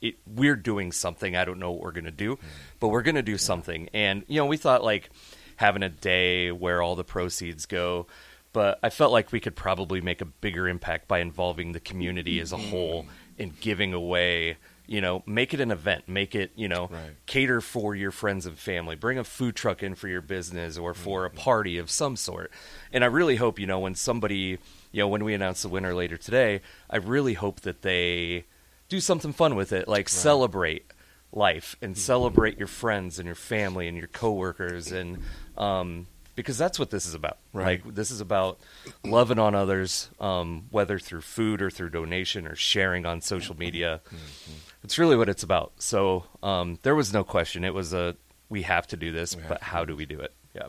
it, 0.00 0.16
we're 0.26 0.56
doing 0.56 0.90
something. 0.90 1.36
I 1.36 1.44
don't 1.44 1.58
know 1.58 1.70
what 1.70 1.80
we're 1.80 1.92
going 1.92 2.04
to 2.04 2.10
do 2.10 2.36
mm. 2.36 2.40
but 2.80 2.88
we're 2.88 3.02
going 3.02 3.14
to 3.14 3.22
do 3.22 3.38
something. 3.38 3.88
And 3.92 4.24
you 4.26 4.40
know 4.40 4.46
we 4.46 4.56
thought 4.56 4.82
like 4.82 5.10
having 5.56 5.82
a 5.82 5.88
day 5.88 6.50
where 6.50 6.82
all 6.82 6.96
the 6.96 7.04
proceeds 7.04 7.66
go 7.66 8.06
but 8.52 8.78
i 8.82 8.90
felt 8.90 9.12
like 9.12 9.32
we 9.32 9.40
could 9.40 9.56
probably 9.56 10.00
make 10.00 10.20
a 10.20 10.26
bigger 10.26 10.68
impact 10.68 11.08
by 11.08 11.18
involving 11.20 11.72
the 11.72 11.80
community 11.80 12.40
as 12.40 12.52
a 12.52 12.56
mm-hmm. 12.56 12.70
whole 12.70 13.06
in 13.38 13.52
giving 13.60 13.92
away 13.92 14.56
you 14.86 15.00
know 15.00 15.22
make 15.26 15.54
it 15.54 15.60
an 15.60 15.70
event 15.70 16.08
make 16.08 16.34
it 16.34 16.52
you 16.54 16.68
know 16.68 16.88
Right. 16.90 17.12
cater 17.26 17.60
for 17.60 17.94
your 17.94 18.10
friends 18.10 18.46
and 18.46 18.58
family. 18.58 18.96
Bring 18.96 19.18
a 19.18 19.24
food 19.24 19.56
truck 19.56 19.82
in 19.82 19.94
for 19.94 20.08
your 20.08 20.20
business 20.20 20.76
or 20.76 20.92
for 20.92 21.24
a 21.24 21.30
mm-hmm. 21.30 21.38
party 21.38 21.78
of 21.78 21.90
some 21.90 22.16
sort. 22.16 22.50
And 22.92 23.02
i 23.02 23.06
really 23.06 23.36
hope 23.36 23.58
you 23.58 23.66
know 23.66 23.78
when 23.78 23.94
somebody 23.94 24.58
you 24.90 25.00
know 25.00 25.08
when 25.08 25.24
we 25.24 25.34
announce 25.34 25.62
the 25.62 25.68
winner 25.68 25.94
later 25.94 26.16
today 26.16 26.60
i 26.90 26.96
really 26.96 27.34
hope 27.34 27.60
that 27.60 27.82
they 27.82 28.44
do 28.88 29.00
something 29.00 29.32
fun 29.32 29.54
with 29.54 29.72
it 29.72 29.88
like 29.88 30.08
celebrate 30.08 30.92
life 31.32 31.76
and 31.80 31.94
mm-hmm. 31.94 32.00
celebrate 32.00 32.58
your 32.58 32.68
friends 32.68 33.18
and 33.18 33.26
your 33.26 33.34
family 33.34 33.88
and 33.88 33.96
your 33.96 34.08
coworkers 34.08 34.92
and 34.92 35.18
um 35.56 36.06
because 36.34 36.56
that's 36.58 36.78
what 36.78 36.90
this 36.90 37.06
is 37.06 37.14
about 37.14 37.38
Right. 37.52 37.84
like 37.84 37.94
this 37.94 38.10
is 38.10 38.20
about 38.20 38.58
loving 39.04 39.38
on 39.38 39.54
others 39.54 40.08
um, 40.20 40.66
whether 40.70 40.98
through 40.98 41.20
food 41.22 41.60
or 41.62 41.70
through 41.70 41.90
donation 41.90 42.46
or 42.46 42.54
sharing 42.56 43.04
on 43.06 43.20
social 43.20 43.56
media 43.56 44.00
it's 44.84 44.98
really 44.98 45.16
what 45.16 45.28
it's 45.28 45.42
about. 45.44 45.72
So 45.78 46.24
um, 46.42 46.78
there 46.82 46.94
was 46.96 47.12
no 47.12 47.22
question. 47.22 47.62
It 47.64 47.72
was 47.74 47.92
a 47.92 48.16
we 48.48 48.62
have 48.62 48.86
to 48.88 48.96
do 48.96 49.12
this, 49.12 49.36
We 49.36 49.42
but 49.48 49.58
to 49.60 49.64
how 49.64 49.84
do 49.84 49.94
we 49.94 50.06
do 50.06 50.18
it? 50.20 50.32
Yeah. 50.54 50.68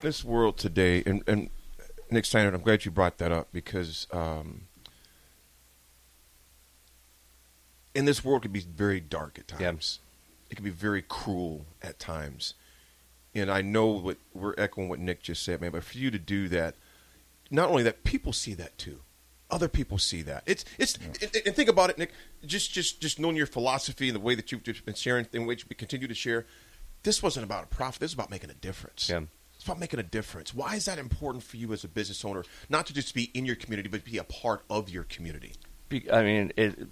This 0.00 0.24
world 0.24 0.58
today, 0.58 1.02
and, 1.06 1.22
and 1.26 1.50
Nick 2.10 2.24
Steiner, 2.24 2.54
I'm 2.54 2.60
glad 2.62 2.84
you 2.84 2.90
brought 2.90 3.18
that 3.18 3.32
up 3.32 3.48
because 3.52 4.06
um, 4.12 4.62
in 7.94 8.04
this 8.04 8.24
world 8.24 8.42
can 8.42 8.52
be 8.52 8.60
very 8.60 9.00
dark 9.00 9.38
at 9.38 9.50
Yeah. 9.58 9.66
times. 9.70 10.00
It 10.50 10.54
can 10.56 10.64
be 10.64 10.70
very 10.70 11.02
cruel 11.02 11.66
at 11.82 11.98
times. 11.98 12.54
And 13.34 13.50
I 13.50 13.60
know 13.62 13.86
what 13.86 14.18
we're 14.32 14.54
echoing 14.56 14.88
what 14.88 14.98
Nick 14.98 15.22
just 15.22 15.42
said, 15.42 15.60
man. 15.60 15.72
But 15.72 15.84
for 15.84 15.98
you 15.98 16.10
to 16.10 16.18
do 16.18 16.48
that, 16.48 16.74
not 17.50 17.68
only 17.68 17.82
that, 17.82 18.04
people 18.04 18.32
see 18.32 18.54
that 18.54 18.78
too. 18.78 19.00
Other 19.50 19.68
people 19.68 19.98
see 19.98 20.22
that. 20.22 20.42
It's 20.46 20.64
it's 20.78 20.96
and, 20.96 21.36
and 21.46 21.54
think 21.54 21.68
about 21.68 21.90
it, 21.90 21.98
Nick. 21.98 22.12
Just 22.44 22.72
just 22.72 23.00
just 23.00 23.20
knowing 23.20 23.36
your 23.36 23.46
philosophy 23.46 24.08
and 24.08 24.16
the 24.16 24.20
way 24.20 24.34
that 24.34 24.50
you've 24.50 24.64
just 24.64 24.84
been 24.84 24.94
sharing, 24.94 25.26
in 25.32 25.46
which 25.46 25.68
we 25.68 25.76
continue 25.76 26.08
to 26.08 26.14
share. 26.14 26.46
This 27.04 27.22
wasn't 27.22 27.44
about 27.44 27.64
a 27.64 27.66
profit. 27.68 28.00
This 28.00 28.10
is 28.10 28.14
about 28.14 28.30
making 28.30 28.50
a 28.50 28.54
difference. 28.54 29.08
Yeah. 29.08 29.22
It's 29.66 29.72
about 29.72 29.80
making 29.80 29.98
a 29.98 30.04
difference. 30.04 30.54
Why 30.54 30.76
is 30.76 30.84
that 30.84 30.96
important 30.96 31.42
for 31.42 31.56
you 31.56 31.72
as 31.72 31.82
a 31.82 31.88
business 31.88 32.24
owner? 32.24 32.44
Not 32.68 32.86
to 32.86 32.94
just 32.94 33.12
be 33.16 33.32
in 33.34 33.44
your 33.44 33.56
community, 33.56 33.88
but 33.88 34.04
be 34.04 34.16
a 34.16 34.22
part 34.22 34.64
of 34.70 34.88
your 34.88 35.02
community. 35.02 35.54
Be- 35.88 36.08
I 36.08 36.22
mean, 36.22 36.52
it 36.56 36.86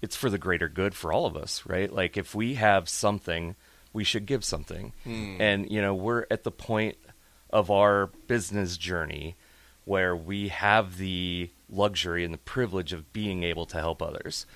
it's 0.00 0.16
for 0.16 0.30
the 0.30 0.38
greater 0.38 0.70
good 0.70 0.94
for 0.94 1.12
all 1.12 1.26
of 1.26 1.36
us, 1.36 1.66
right? 1.66 1.92
Like 1.92 2.16
if 2.16 2.34
we 2.34 2.54
have 2.54 2.88
something, 2.88 3.56
we 3.92 4.04
should 4.04 4.24
give 4.24 4.42
something. 4.42 4.94
Hmm. 5.04 5.36
And 5.38 5.70
you 5.70 5.82
know, 5.82 5.94
we're 5.94 6.24
at 6.30 6.44
the 6.44 6.50
point 6.50 6.96
of 7.50 7.70
our 7.70 8.06
business 8.26 8.78
journey 8.78 9.36
where 9.84 10.16
we 10.16 10.48
have 10.48 10.96
the 10.96 11.50
luxury 11.70 12.24
and 12.24 12.32
the 12.32 12.38
privilege 12.38 12.92
of 12.92 13.12
being 13.12 13.42
able 13.42 13.66
to 13.66 13.78
help 13.78 14.02
others. 14.02 14.46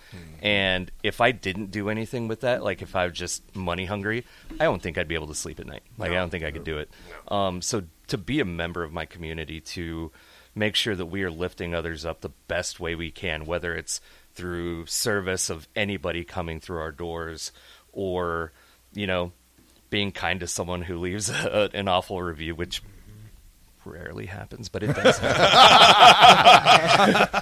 And 0.42 0.90
if 1.02 1.20
I 1.20 1.32
didn't 1.32 1.70
do 1.70 1.88
anything 1.88 2.28
with 2.28 2.40
that, 2.40 2.62
like 2.62 2.82
if 2.82 2.96
I 2.96 3.06
was 3.06 3.14
just 3.16 3.54
money 3.54 3.84
hungry, 3.84 4.24
I 4.58 4.64
don't 4.64 4.82
think 4.82 4.98
I'd 4.98 5.08
be 5.08 5.14
able 5.14 5.28
to 5.28 5.34
sleep 5.34 5.60
at 5.60 5.66
night. 5.66 5.82
Like 5.98 6.10
I 6.10 6.14
don't 6.14 6.30
think 6.30 6.44
I 6.44 6.50
could 6.50 6.64
do 6.64 6.78
it. 6.78 6.90
Um, 7.28 7.62
so 7.62 7.84
to 8.08 8.18
be 8.18 8.40
a 8.40 8.44
member 8.44 8.82
of 8.82 8.92
my 8.92 9.04
community, 9.06 9.60
to 9.60 10.10
make 10.54 10.74
sure 10.74 10.94
that 10.94 11.06
we 11.06 11.22
are 11.22 11.30
lifting 11.30 11.74
others 11.74 12.04
up 12.04 12.20
the 12.20 12.32
best 12.48 12.80
way 12.80 12.94
we 12.94 13.10
can, 13.10 13.44
whether 13.44 13.74
it's 13.74 14.00
through 14.34 14.86
service 14.86 15.50
of 15.50 15.68
anybody 15.76 16.24
coming 16.24 16.60
through 16.60 16.78
our 16.78 16.92
doors 16.92 17.52
or, 17.92 18.52
you 18.92 19.06
know, 19.06 19.32
being 19.90 20.12
kind 20.12 20.40
to 20.40 20.46
someone 20.46 20.82
who 20.82 20.98
leaves 20.98 21.28
a, 21.28 21.70
an 21.74 21.88
awful 21.88 22.22
review, 22.22 22.54
which 22.54 22.82
rarely 23.84 24.26
happens, 24.26 24.68
but 24.68 24.82
it 24.82 24.94
does. 24.94 25.18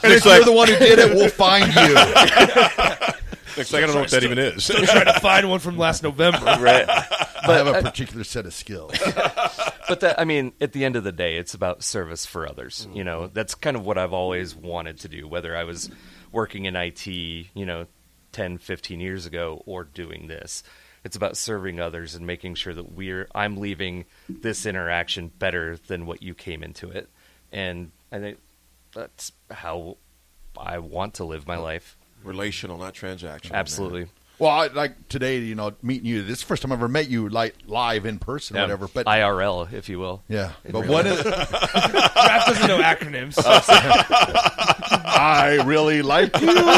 And 0.03 0.13
if 0.13 0.25
you're 0.25 0.45
the 0.45 0.53
one 0.53 0.69
who 0.69 0.77
did 0.77 0.99
it, 0.99 1.15
we'll 1.15 1.29
find 1.29 1.67
you. 1.67 1.95
Nick's 3.57 3.73
like, 3.73 3.83
I 3.83 3.87
don't 3.87 3.95
know 3.95 4.03
what 4.03 4.11
that 4.11 4.23
even 4.25 4.39
is. 4.39 4.65
Still 4.65 4.85
trying 4.87 5.07
to 5.07 5.21
find 5.21 5.49
one 5.49 5.61
from 5.61 5.77
last 5.77 6.03
November. 6.03 6.39
right. 6.61 6.89
I 6.89 7.53
have 7.53 7.67
a 7.67 7.83
particular 7.83 8.25
set 8.25 8.47
of 8.47 8.55
skills. 8.55 8.93
but 9.89 10.01
that, 10.01 10.19
I 10.19 10.25
mean, 10.25 10.53
at 10.61 10.73
the 10.73 10.85
end 10.85 10.97
of 10.97 11.05
the 11.05 11.13
day, 11.13 11.37
it's 11.37 11.55
about 11.55 11.83
service 11.83 12.27
for 12.27 12.49
others. 12.49 12.89
You 12.93 13.05
know, 13.05 13.23
mm-hmm. 13.23 13.35
that's 13.35 13.55
kind 13.55 13.77
of 13.77 13.85
what 13.85 13.99
I've 13.99 14.13
always 14.13 14.55
wanted 14.55 15.01
to 15.01 15.09
do, 15.09 15.29
whether 15.29 15.57
I 15.57 15.65
was 15.65 15.91
working 16.33 16.65
in 16.65 16.77
IT, 16.77 17.07
you 17.07 17.67
know, 17.67 17.87
10, 18.33 18.59
15 18.59 19.01
years 19.01 19.27
ago 19.27 19.63
or 19.67 19.85
doing 19.85 20.27
this. 20.29 20.63
It's 21.05 21.17
about 21.17 21.37
serving 21.37 21.81
others 21.81 22.15
and 22.15 22.27
making 22.27 22.57
sure 22.57 22.75
that 22.75 22.93
we're 22.93 23.27
I'm 23.35 23.57
leaving 23.59 24.05
this 24.29 24.67
interaction 24.67 25.29
better 25.39 25.79
than 25.87 26.05
what 26.07 26.23
you 26.23 26.35
came 26.35 26.63
into 26.63 26.91
it. 26.91 27.09
And 27.53 27.91
I 28.13 28.19
think 28.19 28.39
that's 28.95 29.33
how 29.51 29.97
I 30.57 30.79
want 30.79 31.15
to 31.15 31.25
live 31.25 31.47
my 31.47 31.57
life. 31.57 31.97
Relational, 32.23 32.77
not 32.77 32.93
transactional. 32.95 33.53
Absolutely. 33.53 34.07
Well, 34.39 34.51
I, 34.51 34.67
like 34.69 35.09
today, 35.09 35.39
you 35.39 35.55
know, 35.55 35.73
meeting 35.83 36.07
you. 36.07 36.23
This 36.23 36.39
is 36.39 36.41
the 36.41 36.47
first 36.47 36.63
time 36.63 36.73
I 36.73 36.75
ever 36.75 36.89
met 36.89 37.09
you, 37.11 37.29
like 37.29 37.55
live 37.67 38.07
in 38.07 38.19
person, 38.19 38.57
or 38.57 38.63
whatever. 38.63 38.89
But 38.89 39.05
IRL, 39.07 39.71
if 39.73 39.89
you 39.91 39.99
will. 39.99 40.23
yeah, 40.29 40.53
It 40.65 40.73
but 40.73 40.81
really- 40.83 40.93
one 40.95 41.07
is 41.07 41.19
Raph 41.23 42.47
doesn't 42.47 42.67
know 42.69 42.81
acronyms. 42.81 43.35
I 45.23 45.63
really 45.67 46.01
like 46.03 46.39
you. 46.41 46.47
But 46.47 46.55
the- 46.57 46.71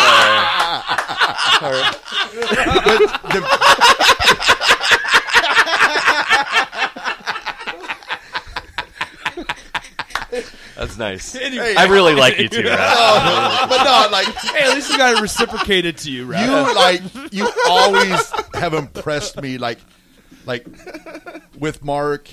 uh, 0.00 0.67
That's 10.76 10.96
nice. 10.96 11.34
Anyway. 11.34 11.74
I 11.74 11.86
really 11.86 12.14
like 12.14 12.38
you 12.38 12.48
too, 12.48 12.62
Raph. 12.62 12.76
Oh, 12.80 13.66
but 13.68 13.82
no, 13.82 14.08
like 14.12 14.26
hey, 14.26 14.68
at 14.68 14.74
least 14.74 14.90
you 14.90 14.96
got 14.96 15.16
it 15.16 15.20
reciprocated 15.20 15.98
to 15.98 16.10
you, 16.10 16.24
right? 16.26 16.44
you 16.44 16.74
like 16.74 17.32
you 17.32 17.50
always 17.68 18.32
have 18.54 18.74
impressed 18.74 19.40
me 19.42 19.58
like 19.58 19.78
like 20.46 20.66
with 21.58 21.84
Mark 21.84 22.30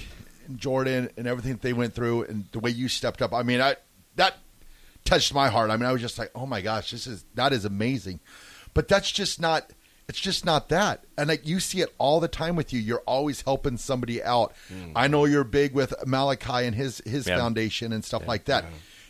and 0.47 0.59
Jordan 0.59 1.09
and 1.17 1.25
everything 1.25 1.53
that 1.53 1.61
they 1.61 1.73
went 1.73 1.93
through 1.95 2.23
and 2.23 2.45
the 2.51 2.59
way 2.59 2.69
you 2.69 2.87
stepped 2.87 3.23
up. 3.23 3.33
I 3.33 3.41
mean, 3.41 3.61
I 3.61 3.77
that 4.15 4.35
touched 5.05 5.33
my 5.33 5.49
heart. 5.49 5.71
I 5.71 5.77
mean, 5.77 5.87
I 5.87 5.91
was 5.91 6.01
just 6.01 6.19
like, 6.19 6.31
"Oh 6.35 6.45
my 6.45 6.61
gosh, 6.61 6.91
this 6.91 7.07
is 7.07 7.25
that 7.33 7.51
is 7.51 7.65
amazing." 7.65 8.19
But 8.75 8.87
that's 8.87 9.11
just 9.11 9.41
not 9.41 9.71
it's 10.07 10.19
just 10.19 10.45
not 10.45 10.69
that. 10.69 11.05
And 11.17 11.29
like 11.29 11.47
you 11.47 11.59
see 11.59 11.81
it 11.81 11.93
all 11.97 12.19
the 12.19 12.27
time 12.27 12.55
with 12.55 12.71
you. 12.71 12.79
You're 12.79 13.03
always 13.07 13.41
helping 13.41 13.77
somebody 13.77 14.21
out. 14.21 14.53
Mm. 14.71 14.91
I 14.95 15.07
know 15.07 15.25
you're 15.25 15.43
big 15.43 15.73
with 15.73 15.93
Malachi 16.05 16.65
and 16.65 16.75
his 16.75 17.01
his 17.05 17.25
Yeah. 17.25 17.37
foundation 17.37 17.91
and 17.91 18.05
stuff 18.05 18.27
like 18.27 18.45
that. 18.45 18.65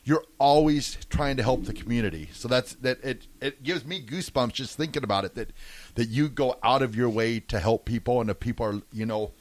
You're 0.05 0.24
always 0.39 0.98
trying 1.10 1.36
to 1.38 1.43
help 1.43 1.65
the 1.65 1.74
community. 1.74 2.29
So 2.31 2.48
that's 2.48 2.75
that 2.75 3.03
it 3.03 3.27
it 3.41 3.63
gives 3.63 3.84
me 3.84 4.05
goosebumps 4.05 4.53
just 4.53 4.77
thinking 4.77 5.03
about 5.03 5.25
it 5.25 5.36
that 5.36 5.51
that 5.95 6.07
you 6.07 6.29
go 6.29 6.57
out 6.63 6.81
of 6.81 6.95
your 6.95 7.10
way 7.10 7.39
to 7.41 7.60
help 7.60 7.86
people 7.86 8.22
and 8.22 8.29
the 8.29 8.36
people 8.36 8.65
are, 8.65 8.81
you 8.93 9.05
know, 9.05 9.31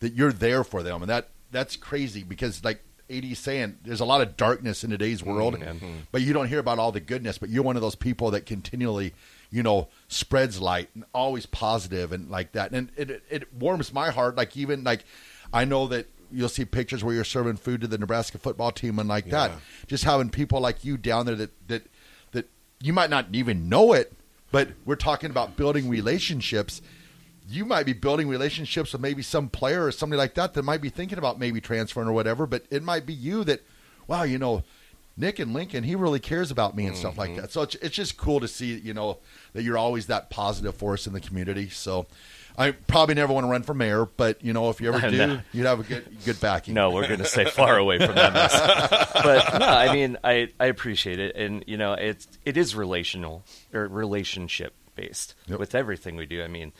that 0.00 0.14
you're 0.14 0.32
there 0.32 0.64
for 0.64 0.82
them. 0.82 1.02
And 1.02 1.08
that 1.10 1.30
that's 1.50 1.76
crazy 1.76 2.24
because 2.24 2.62
like 2.62 2.82
AD's 3.08 3.38
saying 3.38 3.78
there's 3.84 4.00
a 4.00 4.04
lot 4.04 4.20
of 4.20 4.36
darkness 4.36 4.84
in 4.84 4.90
today's 4.90 5.22
world, 5.22 5.58
mm-hmm. 5.58 5.86
but 6.12 6.22
you 6.22 6.32
don't 6.32 6.46
hear 6.48 6.58
about 6.58 6.78
all 6.78 6.92
the 6.92 7.00
goodness, 7.00 7.38
but 7.38 7.48
you're 7.48 7.62
one 7.62 7.76
of 7.76 7.82
those 7.82 7.96
people 7.96 8.30
that 8.32 8.46
continually 8.46 9.14
you 9.50 9.62
know, 9.62 9.88
spreads 10.08 10.60
light 10.60 10.88
and 10.94 11.04
always 11.12 11.46
positive 11.46 12.12
and 12.12 12.30
like 12.30 12.52
that. 12.52 12.72
And 12.72 12.90
it, 12.96 13.22
it, 13.28 13.52
warms 13.52 13.92
my 13.92 14.10
heart. 14.10 14.36
Like 14.36 14.56
even 14.56 14.84
like, 14.84 15.04
I 15.52 15.64
know 15.64 15.88
that 15.88 16.06
you'll 16.30 16.48
see 16.48 16.64
pictures 16.64 17.02
where 17.02 17.14
you're 17.14 17.24
serving 17.24 17.56
food 17.56 17.80
to 17.80 17.88
the 17.88 17.98
Nebraska 17.98 18.38
football 18.38 18.70
team 18.70 18.98
and 18.98 19.08
like 19.08 19.26
that. 19.30 19.50
Just 19.88 20.04
having 20.04 20.30
people 20.30 20.60
like 20.60 20.84
you 20.84 20.96
down 20.96 21.26
there 21.26 21.34
that, 21.34 21.68
that, 21.68 21.86
that 22.32 22.48
you 22.80 22.92
might 22.92 23.10
not 23.10 23.26
even 23.32 23.68
know 23.68 23.92
it, 23.92 24.12
but 24.52 24.68
we're 24.84 24.96
talking 24.96 25.30
about 25.30 25.56
building 25.56 25.88
relationships. 25.88 26.80
You 27.48 27.64
might 27.64 27.86
be 27.86 27.92
building 27.92 28.28
relationships 28.28 28.92
with 28.92 29.02
maybe 29.02 29.22
some 29.22 29.48
player 29.48 29.86
or 29.86 29.92
somebody 29.92 30.18
like 30.18 30.34
that 30.34 30.54
that 30.54 30.62
might 30.62 30.80
be 30.80 30.88
thinking 30.90 31.18
about 31.18 31.40
maybe 31.40 31.60
transferring 31.60 32.06
or 32.06 32.12
whatever, 32.12 32.46
but 32.46 32.64
it 32.70 32.84
might 32.84 33.06
be 33.06 33.12
you 33.12 33.42
that, 33.44 33.62
wow, 34.06 34.22
you 34.22 34.38
know, 34.38 34.62
Nick 35.20 35.38
and 35.38 35.52
Lincoln, 35.52 35.84
he 35.84 35.94
really 35.94 36.18
cares 36.18 36.50
about 36.50 36.74
me 36.74 36.86
and 36.86 36.96
stuff 36.96 37.18
like 37.18 37.30
mm-hmm. 37.30 37.42
that. 37.42 37.52
So 37.52 37.62
it's, 37.62 37.74
it's 37.76 37.94
just 37.94 38.16
cool 38.16 38.40
to 38.40 38.48
see, 38.48 38.78
you 38.78 38.94
know, 38.94 39.18
that 39.52 39.62
you're 39.62 39.78
always 39.78 40.06
that 40.06 40.30
positive 40.30 40.74
force 40.74 41.06
in 41.06 41.12
the 41.12 41.20
community. 41.20 41.68
So 41.68 42.06
I 42.56 42.72
probably 42.72 43.14
never 43.14 43.32
want 43.32 43.44
to 43.44 43.50
run 43.50 43.62
for 43.62 43.74
mayor, 43.74 44.06
but 44.06 44.44
you 44.44 44.52
know, 44.52 44.70
if 44.70 44.80
you 44.80 44.92
ever 44.92 45.10
do, 45.10 45.16
No. 45.16 45.40
you'd 45.52 45.66
have 45.66 45.80
a 45.80 45.82
good 45.82 46.04
good 46.24 46.40
backing. 46.40 46.74
No, 46.74 46.90
we're 46.90 47.06
going 47.06 47.20
to 47.20 47.26
stay 47.26 47.44
far 47.44 47.78
away 47.78 47.98
from 47.98 48.14
that 48.14 48.32
mess. 48.32 49.06
But 49.20 49.58
no, 49.58 49.66
I 49.66 49.92
mean, 49.92 50.16
I, 50.24 50.50
I 50.58 50.66
appreciate 50.66 51.18
it, 51.18 51.36
and 51.36 51.62
you 51.66 51.76
know, 51.76 51.92
it's 51.92 52.26
it 52.44 52.56
is 52.56 52.74
relational 52.74 53.44
or 53.72 53.86
relationship 53.86 54.74
based 55.00 55.34
Yep. 55.46 55.58
with 55.58 55.74
everything 55.74 56.16
we 56.16 56.26
do. 56.26 56.42
I 56.42 56.48
mean, 56.48 56.72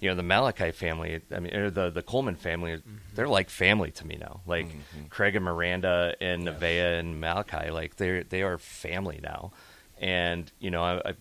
you 0.00 0.08
know, 0.08 0.14
the 0.16 0.22
Malachi 0.22 0.70
family, 0.72 1.20
I 1.36 1.40
mean, 1.40 1.54
or 1.54 1.70
the 1.70 1.90
the 1.90 2.02
Coleman 2.02 2.36
family, 2.36 2.80
they're 3.14 3.28
like 3.28 3.50
family 3.50 3.90
to 3.92 4.06
me 4.06 4.16
now. 4.26 4.40
Like 4.46 4.68
Craig 5.10 5.36
and 5.36 5.44
Miranda 5.44 6.14
and 6.20 6.46
Nevaeh 6.46 6.98
and 7.00 7.20
Malachi, 7.20 7.70
like 7.70 7.96
they 7.96 8.10
are 8.10 8.22
they 8.24 8.42
are 8.42 8.58
family 8.58 9.20
now. 9.22 9.52
And 10.00 10.50
you 10.58 10.70
know, 10.70 10.82
I, 10.82 11.10
I 11.10 11.14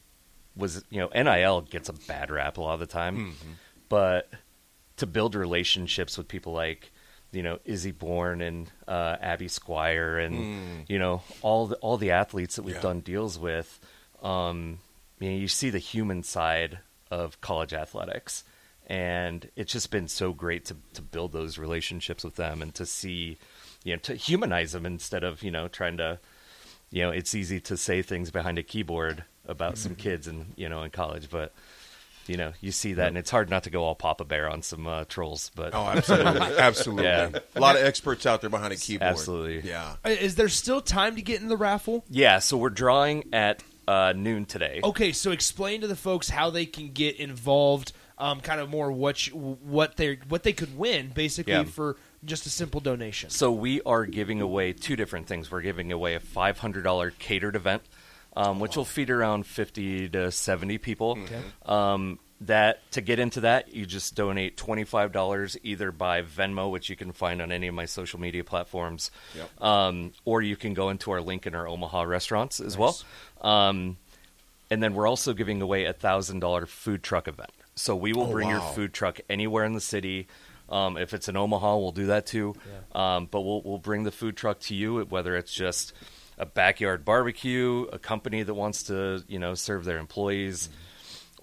was 0.56 0.84
you 0.90 1.00
know, 1.02 1.10
NIL 1.24 1.62
gets 1.62 1.90
a 1.90 1.94
bad 2.08 2.32
rap 2.32 2.58
a 2.58 2.62
lot 2.62 2.74
of 2.76 2.80
the 2.80 2.86
time, 3.02 3.36
but 3.90 4.30
to 4.98 5.06
build 5.06 5.36
relationships 5.36 6.18
with 6.18 6.28
people 6.28 6.54
like 6.54 6.92
you 7.32 7.44
know 7.44 7.60
Izzy 7.66 7.92
Bourne 7.92 8.42
and 8.42 8.72
uh, 8.88 9.18
Abby 9.22 9.48
Squire 9.50 10.18
and 10.20 10.36
you 10.88 11.00
know 11.00 11.22
all 11.42 11.68
the 11.68 11.76
all 11.78 11.98
the 11.98 12.12
athletes 12.12 12.56
that 12.56 12.64
we've 12.64 12.76
Yeah. 12.76 12.82
done 12.90 13.02
deals 13.02 13.38
with. 13.38 13.80
Um, 14.24 14.80
you 15.20 15.30
know, 15.30 15.36
you 15.38 15.48
see 15.48 15.70
the 15.70 15.80
human 15.80 16.24
side 16.24 16.80
of 17.12 17.40
college 17.42 17.74
athletics, 17.74 18.44
and 18.88 19.50
it's 19.56 19.72
just 19.72 19.92
been 19.92 20.08
so 20.08 20.34
great 20.34 20.66
to 20.66 20.76
to 20.94 21.02
build 21.02 21.32
those 21.32 21.58
relationships 21.58 22.24
with 22.24 22.36
them 22.36 22.62
and 22.62 22.74
to 22.76 22.86
see, 22.86 23.38
you 23.84 23.94
know, 23.94 24.00
to 24.00 24.16
humanize 24.16 24.72
them 24.74 24.86
instead 24.86 25.24
of 25.24 25.42
you 25.44 25.52
know 25.52 25.68
trying 25.68 25.98
to, 25.98 26.20
you 26.92 27.02
know, 27.04 27.12
it's 27.12 27.34
easy 27.36 27.60
to 27.62 27.78
say 27.78 28.02
things 28.02 28.32
behind 28.32 28.58
a 28.58 28.64
keyboard 28.64 29.24
about 29.48 29.78
some 29.78 29.96
kids 29.96 30.28
and 30.28 30.54
you 30.56 30.68
know 30.70 30.82
in 30.84 30.90
college, 30.92 31.30
but 31.30 31.54
you 32.28 32.36
know 32.38 32.52
you 32.60 32.72
see 32.72 32.94
that 32.94 33.10
and 33.10 33.18
it's 33.20 33.30
hard 33.30 33.50
not 33.52 33.64
to 33.64 33.70
go 33.70 33.84
all 33.84 33.94
Papa 33.94 34.26
Bear 34.26 34.50
on 34.50 34.64
some 34.64 34.88
uh, 34.88 35.06
trolls, 35.06 35.52
but 35.56 35.74
Oh, 35.76 35.84
absolutely, 35.86 36.42
absolutely. 36.58 37.04
Yeah. 37.04 37.30
A 37.56 37.60
lot 37.60 37.76
of 37.76 37.84
experts 37.84 38.26
out 38.26 38.42
there 38.42 38.50
behind 38.50 38.74
a 38.74 38.76
keyboard. 38.78 39.12
Absolutely. 39.12 39.70
Yeah. 39.70 39.96
Uh, 40.04 40.10
Is 40.10 40.34
there 40.36 40.50
still 40.50 40.82
time 40.82 41.16
to 41.16 41.22
get 41.22 41.42
in 41.42 41.48
the 41.48 41.58
raffle? 41.58 42.04
yeah, 42.10 42.40
so 42.40 42.58
we're 42.58 42.72
drawing 42.72 43.30
at 43.32 43.62
uh, 43.88 44.14
noon 44.16 44.46
today. 44.46 44.80
Okay, 44.84 45.12
so 45.12 45.32
explain 45.32 45.82
to 45.82 45.88
the 45.88 45.96
folks 45.96 46.30
how 46.30 46.50
they 46.50 46.66
can 46.66 46.92
get 46.92 47.18
involved. 47.18 47.92
Um, 48.18 48.40
kind 48.40 48.62
of 48.62 48.70
more 48.70 48.92
what 48.94 49.28
you, 49.28 49.34
what 49.34 49.98
they 49.98 50.20
what 50.30 50.44
they 50.44 50.54
could 50.54 50.78
win 50.78 51.10
basically 51.14 51.52
Yeah. 51.52 51.64
for 51.66 51.98
just 52.24 52.46
a 52.46 52.50
simple 52.50 52.80
donation. 52.80 53.30
So 53.30 53.52
we 53.52 53.82
are 53.82 54.06
giving 54.06 54.40
away 54.40 54.72
two 54.72 54.96
different 54.96 55.28
things. 55.28 55.52
We're 55.52 55.60
giving 55.62 55.92
away 55.92 56.16
a 56.16 56.22
five 56.22 56.60
hundred 56.60 56.84
dollar 56.86 57.12
catered 57.12 57.58
event, 57.58 57.82
um, 58.38 58.62
which 58.62 58.78
will 58.78 58.86
feed 58.86 59.10
around 59.10 59.46
fifty 59.46 60.08
to 60.10 60.32
seventy 60.32 60.78
people. 60.78 61.20
Um, 61.66 62.20
that 62.42 62.90
to 62.92 63.02
get 63.02 63.18
into 63.20 63.42
that, 63.42 63.74
you 63.74 63.86
just 63.86 64.14
donate 64.16 64.58
twenty 64.58 64.84
five 64.84 65.12
dollars 65.12 65.58
either 65.64 65.92
by 65.92 66.22
Venmo, 66.22 66.70
which 66.70 66.90
you 66.90 66.96
can 66.96 67.12
find 67.12 67.42
on 67.42 67.52
any 67.52 67.68
of 67.68 67.76
my 67.76 67.86
social 67.86 68.20
media 68.20 68.44
platforms, 68.44 69.10
Yep. 69.36 69.62
um, 69.62 70.12
or 70.26 70.42
you 70.42 70.56
can 70.56 70.74
go 70.74 70.90
into 70.90 71.12
our 71.12 71.22
link 71.22 71.48
in 71.48 71.56
our 71.56 71.68
Omaha 71.68 72.04
restaurants 72.04 72.60
as 72.60 72.78
well. 72.78 72.98
Um, 73.42 73.98
and 74.70 74.82
then 74.84 74.94
we're 74.96 75.08
also 75.08 75.34
giving 75.34 75.62
away 75.62 75.86
a 75.86 75.94
thousand 75.94 76.40
dollar 76.40 76.66
food 76.66 77.04
truck 77.04 77.28
event. 77.28 77.52
So 77.76 77.96
we 77.96 78.14
will 78.14 78.24
Oh, 78.24 78.32
bring 78.32 78.50
your 78.50 78.62
food 78.62 78.94
truck 78.94 79.20
anywhere 79.30 79.64
in 79.66 79.74
the 79.74 79.82
city. 79.82 80.28
Um, 80.70 80.98
if 80.98 81.14
it's 81.14 81.28
in 81.30 81.36
Omaha, 81.38 81.78
we'll 81.78 81.92
do 81.92 82.08
that 82.08 82.26
too. 82.26 82.56
Um, 82.94 83.28
but 83.30 83.42
we'll 83.42 83.62
we'll 83.62 83.78
bring 83.78 84.04
the 84.04 84.12
food 84.12 84.36
truck 84.36 84.60
to 84.62 84.76
you, 84.76 85.02
whether 85.06 85.36
it's 85.36 85.54
just 85.54 85.94
a 86.38 86.46
backyard 86.46 87.06
barbecue, 87.06 87.84
a 87.94 88.00
company 88.00 88.44
that 88.44 88.54
wants 88.56 88.84
to 88.84 89.24
you 89.28 89.40
know 89.40 89.54
serve 89.54 89.86
their 89.86 90.00
employees, 90.00 90.70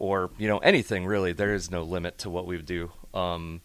or 0.03 0.31
you 0.37 0.49
know 0.49 0.59
anything 0.59 1.07
really. 1.07 1.33
There 1.33 1.55
is 1.55 1.71
no 1.71 1.85
limit 1.85 2.19
to 2.19 2.29
what 2.29 2.45
we 2.45 2.57
would 2.57 2.67
do. 2.67 2.91
Um, 3.15 3.61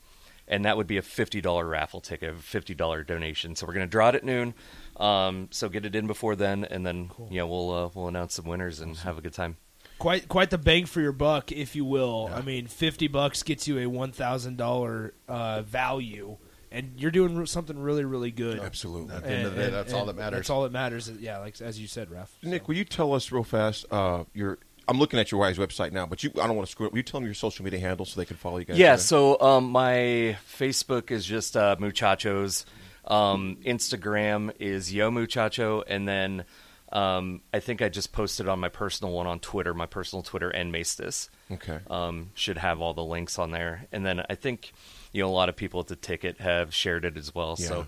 and 0.47 0.65
that 0.65 0.77
would 0.77 0.85
be 0.85 0.97
a 0.97 1.01
fifty 1.01 1.41
dollar 1.41 1.67
raffle 1.67 1.99
ticket, 1.99 2.29
a 2.29 2.37
fifty 2.37 2.75
dollar 2.75 3.03
donation. 3.03 3.55
So 3.55 3.65
we're 3.65 3.73
going 3.73 3.87
to 3.87 3.91
draw 3.91 4.09
it 4.09 4.15
at 4.15 4.23
noon. 4.23 4.53
Um, 4.97 5.47
so 5.51 5.67
get 5.67 5.83
it 5.83 5.95
in 5.95 6.05
before 6.05 6.35
then, 6.35 6.63
and 6.63 6.85
then 6.85 7.09
you 7.31 7.37
know 7.39 7.47
we'll 7.47 7.73
uh, 7.73 7.89
we'll 7.93 8.07
announce 8.07 8.35
some 8.35 8.45
winners 8.45 8.79
and 8.79 8.95
have 8.97 9.17
a 9.17 9.21
good 9.21 9.33
time. 9.33 9.57
Quite 9.97 10.29
quite 10.29 10.51
the 10.51 10.59
bang 10.59 10.85
for 10.85 11.01
your 11.01 11.11
buck, 11.11 11.51
if 11.51 11.75
you 11.75 11.83
will. 11.83 12.29
I 12.31 12.41
mean, 12.43 12.67
fifty 12.67 13.07
bucks 13.07 13.41
gets 13.41 13.67
you 13.67 13.79
a 13.79 13.87
one 13.87 14.11
thousand 14.11 14.57
dollar 14.57 15.15
uh, 15.27 15.63
value, 15.63 16.37
and 16.71 16.93
you're 16.97 17.09
doing 17.09 17.47
something 17.47 17.79
really 17.79 18.05
really 18.05 18.31
good. 18.31 18.59
Absolutely. 18.59 19.15
At 19.15 19.23
the 19.23 19.31
end 19.31 19.47
of 19.47 19.55
the 19.55 19.63
day, 19.63 19.69
that's 19.71 19.91
all 19.91 20.05
that 20.05 20.15
matters. 20.15 20.37
That's 20.37 20.49
all 20.51 20.63
that 20.63 20.71
matters. 20.71 21.09
Yeah, 21.19 21.39
like 21.39 21.59
as 21.61 21.79
you 21.79 21.87
said, 21.87 22.11
Raf. 22.11 22.31
Nick, 22.43 22.67
will 22.67 22.75
you 22.75 22.85
tell 22.85 23.15
us 23.15 23.31
real 23.31 23.43
fast? 23.43 23.87
Uh, 23.89 24.25
your 24.35 24.59
I'm 24.87 24.99
looking 24.99 25.19
at 25.19 25.31
your 25.31 25.43
guys' 25.43 25.57
website 25.57 25.91
now, 25.91 26.05
but 26.05 26.23
you 26.23 26.31
I 26.41 26.47
don't 26.47 26.55
want 26.55 26.67
to 26.67 26.71
screw 26.71 26.85
it. 26.85 26.91
Will 26.91 26.99
you 26.99 27.03
tell 27.03 27.19
them 27.19 27.25
your 27.25 27.33
social 27.33 27.63
media 27.63 27.79
handle 27.79 28.05
so 28.05 28.19
they 28.19 28.25
can 28.25 28.37
follow 28.37 28.57
you 28.57 28.65
guys? 28.65 28.77
Yeah, 28.77 28.89
there? 28.89 28.97
so 28.97 29.39
um, 29.41 29.69
my 29.71 30.37
Facebook 30.57 31.11
is 31.11 31.25
just 31.25 31.57
uh, 31.57 31.75
Muchachos. 31.79 32.65
Um, 33.05 33.57
Instagram 33.65 34.51
is 34.59 34.93
Yo 34.93 35.09
Muchacho, 35.09 35.81
and 35.87 36.07
then 36.07 36.43
um, 36.91 37.41
I 37.53 37.59
think 37.59 37.81
I 37.81 37.89
just 37.89 38.11
posted 38.11 38.47
on 38.47 38.59
my 38.59 38.69
personal 38.69 39.13
one 39.13 39.27
on 39.27 39.39
Twitter, 39.39 39.73
my 39.73 39.85
personal 39.85 40.23
Twitter, 40.23 40.49
and 40.49 40.73
Maestas. 40.73 41.29
Okay. 41.51 41.79
Um, 41.89 42.31
should 42.33 42.57
have 42.57 42.81
all 42.81 42.93
the 42.93 43.03
links 43.03 43.39
on 43.39 43.51
there, 43.51 43.85
and 43.91 44.05
then 44.05 44.23
I 44.29 44.35
think 44.35 44.73
you 45.11 45.21
know 45.21 45.29
a 45.29 45.31
lot 45.31 45.49
of 45.49 45.55
people 45.55 45.79
at 45.79 45.87
the 45.87 45.95
ticket 45.95 46.39
have 46.39 46.73
shared 46.73 47.05
it 47.05 47.17
as 47.17 47.33
well. 47.33 47.55
Yeah. 47.59 47.67
So 47.67 47.87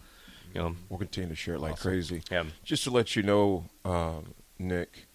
you 0.54 0.62
know, 0.62 0.76
We'll 0.90 1.00
continue 1.00 1.30
to 1.30 1.36
share 1.36 1.56
it 1.56 1.60
like 1.60 1.78
crazy. 1.80 2.22
Yeah. 2.32 2.44
Just 2.64 2.84
to 2.86 2.92
let 2.92 3.16
you 3.16 3.24
know, 3.24 3.66
um, 3.86 4.34
Nick, 4.58 5.06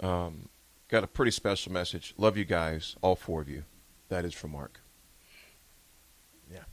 um, 0.00 0.48
got 0.90 1.04
a 1.04 1.06
pretty 1.06 1.30
special 1.30 1.72
message. 1.72 2.14
Love 2.18 2.36
you 2.36 2.44
guys, 2.44 2.96
all 3.00 3.14
four 3.14 3.40
of 3.40 3.48
you. 3.48 3.64
That 4.08 4.24
is 4.24 4.34
from 4.34 4.52
Mark. 4.52 4.80
Yeah. 6.52 6.64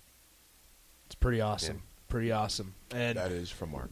It's 1.05 1.15
pretty 1.15 1.39
awesome. 1.39 1.83
Pretty 2.09 2.31
awesome. 2.31 2.73
And 2.91 3.17
That 3.17 3.31
is 3.31 3.51
from 3.51 3.71
Mark. 3.71 3.91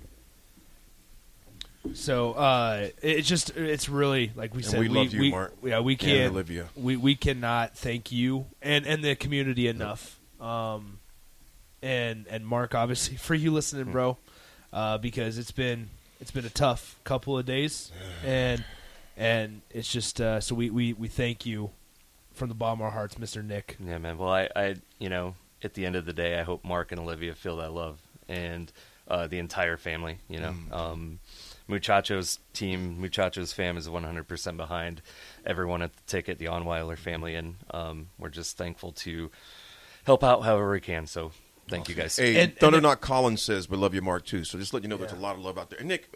So 1.93 2.33
uh, 2.33 2.89
it's 3.03 3.27
just 3.27 3.55
it's 3.55 3.87
really 3.87 4.31
like 4.35 4.55
we 4.55 4.63
And 4.63 4.65
said 4.65 4.79
we 4.79 4.87
love 4.87 5.13
you, 5.13 5.29
Mark. 5.29 5.53
Yeah, 5.63 5.81
we 5.81 5.95
can't. 5.95 6.31
Olivia. 6.31 6.65
We 6.75 6.97
we 6.97 7.15
cannot 7.15 7.77
thank 7.77 8.11
you 8.11 8.47
and 8.59 8.87
and 8.87 9.03
the 9.03 9.15
community 9.15 9.67
enough. 9.67 10.19
Um, 10.41 10.97
and 11.83 12.25
and 12.27 12.45
Mark, 12.45 12.73
obviously 12.73 13.17
for 13.17 13.35
you 13.35 13.51
listening, 13.51 13.91
bro, 13.91 14.17
uh, 14.73 14.97
because 14.97 15.37
it's 15.37 15.51
been 15.51 15.89
it's 16.19 16.31
been 16.31 16.45
a 16.45 16.49
tough 16.49 16.99
couple 17.03 17.37
of 17.37 17.45
days, 17.45 17.91
and 18.25 18.63
and 19.17 19.61
it's 19.69 19.91
just 19.91 20.19
uh, 20.21 20.39
so 20.39 20.55
we, 20.55 20.69
we 20.69 20.93
we 20.93 21.07
thank 21.07 21.45
you 21.45 21.71
from 22.33 22.49
the 22.49 22.55
bottom 22.55 22.79
of 22.81 22.85
our 22.85 22.91
hearts, 22.91 23.17
Mister 23.17 23.41
Nick. 23.41 23.77
Yeah, 23.85 23.97
man. 23.97 24.17
Well, 24.17 24.29
I, 24.33 24.49
I, 24.55 24.75
you 24.99 25.09
know, 25.09 25.35
at 25.63 25.73
the 25.73 25.85
end 25.85 25.95
of 25.95 26.05
the 26.05 26.13
day, 26.13 26.39
I 26.39 26.43
hope 26.43 26.63
Mark 26.65 26.91
and 26.91 26.99
Olivia 26.99 27.33
feel 27.33 27.57
that 27.57 27.71
love 27.71 27.99
and 28.27 28.71
uh, 29.07 29.27
the 29.27 29.39
entire 29.39 29.77
family. 29.77 30.19
You 30.27 30.39
know, 30.39 30.55
um, 30.71 31.19
Muchachos 31.67 32.39
team, 32.53 32.99
Muchachos 32.99 33.53
fam 33.53 33.77
is 33.77 33.87
100% 33.87 34.57
behind 34.57 35.01
everyone 35.45 35.81
at 35.81 35.95
the 35.95 36.01
ticket, 36.07 36.37
the 36.37 36.45
Onweiler 36.45 36.97
family, 36.97 37.35
and 37.35 37.55
um, 37.71 38.07
we're 38.19 38.29
just 38.29 38.57
thankful 38.57 38.91
to 38.91 39.31
help 40.05 40.23
out 40.23 40.43
however 40.43 40.71
we 40.71 40.81
can. 40.81 41.07
So, 41.07 41.31
thank 41.69 41.87
you 41.89 41.95
guys. 41.95 42.17
Hey, 42.17 42.35
And- 42.43 42.55
Thunder 42.57 42.77
and- 42.77 42.83
Knock 42.83 43.01
Collins 43.01 43.41
says 43.41 43.69
we 43.69 43.77
love 43.77 43.93
you, 43.95 44.01
Mark, 44.01 44.25
too. 44.25 44.43
So 44.43 44.59
just 44.59 44.73
let 44.73 44.83
you 44.83 44.89
know 44.89 44.97
there's 44.97 45.11
a 45.13 45.15
lot 45.15 45.35
of 45.35 45.41
love 45.41 45.57
out 45.57 45.69
there. 45.69 45.79
And 45.79 45.87
Nick, 45.87 46.07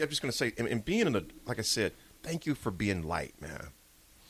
I'm 0.00 0.08
just 0.08 0.20
going 0.22 0.32
to 0.32 0.36
say, 0.36 0.52
and, 0.58 0.66
and 0.68 0.84
being 0.84 1.06
in 1.06 1.12
the, 1.12 1.24
like 1.46 1.58
I 1.58 1.62
said, 1.62 1.92
thank 2.22 2.46
you 2.46 2.54
for 2.54 2.70
being 2.70 3.02
light, 3.06 3.34
man. 3.40 3.68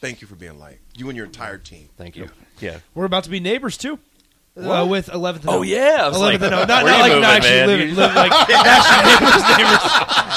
Thank 0.01 0.21
you 0.21 0.27
for 0.29 0.35
being 0.37 0.59
light. 0.59 0.79
You 0.97 1.09
and 1.09 1.17
your 1.17 1.27
entire 1.27 1.59
team. 1.59 1.89
Thank 1.97 2.17
you. 2.17 2.29
Yeah. 2.61 2.79
We're 2.95 3.05
about 3.05 3.25
to 3.25 3.31
be 3.31 3.41
neighbors 3.41 3.77
too. 3.77 3.99
Uh, 4.57 4.85
with 4.89 5.07
11th. 5.07 5.45
Oh, 5.47 5.63
yeah. 5.63 5.99
I 6.03 6.09
was 6.09 6.17
11th. 6.17 6.21
like, 6.21 6.35
and 6.43 6.55
oh, 6.55 6.65
not, 6.65 6.83
where 6.83 6.85
not 6.85 6.85
you 6.85 7.01
like 7.01 7.09
moving, 7.11 7.21
not 7.23 7.35
actually 7.37 7.51
man? 7.51 7.67
living, 7.69 7.89
You- 7.91 7.95
live 7.95 8.15
like 8.17 8.33
actually 8.33 9.27
neighbors, 9.27 9.43
neighbors. 9.57 9.83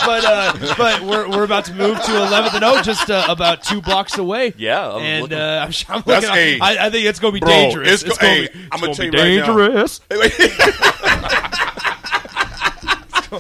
But 0.06 0.26
uh, 0.26 0.54
but 0.78 1.02
we're 1.02 1.28
we're 1.30 1.44
about 1.44 1.66
to 1.66 1.74
move 1.74 1.98
to 1.98 2.12
11th 2.12 2.54
and 2.54 2.64
O, 2.64 2.82
just 2.84 3.10
uh, 3.10 3.26
about 3.30 3.64
two 3.64 3.82
blocks 3.82 4.20
away. 4.20 4.54
Yeah, 4.58 4.92
I'm 4.94 5.02
and 5.02 5.22
looking- 5.24 5.38
uh, 5.40 5.66
I'm, 5.68 5.74
I'm 5.96 6.04
That's 6.06 6.26
looking. 6.28 6.38
a- 6.38 6.60
I, 6.60 6.86
I 6.86 6.90
think 6.92 7.06
it's 7.08 7.20
going 7.20 7.32
to 7.34 7.36
be 7.36 7.40
Bro, 7.40 7.50
dangerous. 7.50 7.90
it's 7.90 8.04
go- 8.04 8.10
gonna 8.16 8.28
hey, 8.28 8.48
be, 8.48 8.54
I'm 8.72 8.80
gonna 8.80 8.92
it's 8.92 9.00
tell 9.00 9.10
gonna 9.12 9.30
you 9.30 9.42
be 9.42 9.50
right 9.50 10.00
now. 10.12 10.18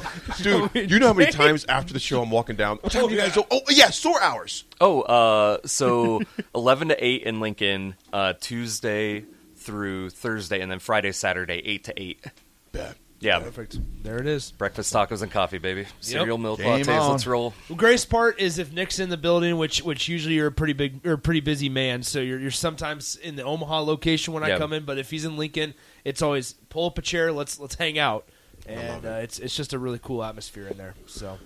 dangerous. 0.43 0.71
Hey, 0.73 0.79
wait. 0.81 0.87
Dude, 0.89 0.91
you 0.91 0.99
know 0.99 1.07
how 1.07 1.13
many 1.13 1.31
times 1.31 1.65
after 1.65 1.93
the 1.93 1.99
show 1.99 2.21
I'm 2.21 2.31
walking 2.31 2.55
down? 2.55 2.77
What 2.77 2.91
time 2.91 3.07
do 3.07 3.13
you 3.13 3.19
guys 3.19 3.35
go? 3.35 3.45
Oh, 3.51 3.61
yeah, 3.69 3.89
store 3.89 4.21
hours. 4.21 4.63
Oh, 4.79 5.01
uh, 5.01 5.57
so 5.65 6.21
11 6.55 6.89
to 6.89 7.03
8 7.05 7.23
in 7.23 7.39
Lincoln, 7.39 7.95
uh, 8.13 8.33
Tuesday 8.39 9.25
through 9.55 10.09
Thursday, 10.09 10.59
and 10.61 10.71
then 10.71 10.79
Friday, 10.79 11.11
Saturday, 11.11 11.61
8 11.65 11.83
to 11.85 12.01
8. 12.01 12.25
Bet. 12.71 12.95
Yeah. 13.19 13.37
Perfect. 13.37 13.77
There 14.01 14.17
it 14.17 14.25
is. 14.25 14.49
Breakfast 14.53 14.91
tacos 14.91 15.21
and 15.21 15.31
coffee, 15.31 15.59
baby. 15.59 15.85
Cereal 15.99 16.39
milk 16.39 16.57
Game 16.57 16.83
lattes. 16.83 16.99
on. 16.99 17.11
Let's 17.11 17.27
roll. 17.27 17.53
Well, 17.69 17.77
greatest 17.77 18.09
part 18.09 18.39
is 18.39 18.57
if 18.57 18.73
Nick's 18.73 18.97
in 18.97 19.09
the 19.09 19.17
building, 19.17 19.57
which 19.57 19.83
which 19.83 20.07
usually 20.07 20.33
you're 20.33 20.47
a 20.47 20.51
pretty 20.51 20.73
big 20.73 21.05
or 21.05 21.11
a 21.13 21.17
pretty 21.19 21.39
busy 21.41 21.69
man, 21.69 22.01
so 22.01 22.19
you're 22.19 22.39
you're 22.39 22.49
sometimes 22.49 23.17
in 23.17 23.35
the 23.35 23.43
Omaha 23.43 23.81
location 23.81 24.33
when 24.33 24.41
I 24.43 24.47
Yeah. 24.47 24.57
come 24.57 24.73
in. 24.73 24.85
But 24.85 24.97
if 24.97 25.11
he's 25.11 25.23
in 25.23 25.37
Lincoln, 25.37 25.75
it's 26.03 26.23
always 26.23 26.53
pull 26.69 26.87
up 26.87 26.97
a 26.97 27.03
chair, 27.03 27.31
let's 27.31 27.59
let's 27.59 27.75
hang 27.75 27.99
out, 27.99 28.27
and 28.67 29.05
uh, 29.05 29.09
it's 29.21 29.39
it's 29.39 29.55
just 29.55 29.73
a 29.73 29.79
really 29.79 29.99
cool 29.99 30.23
atmosphere 30.23 30.67
in 30.67 30.77
there. 30.77 30.95
So 31.05 31.37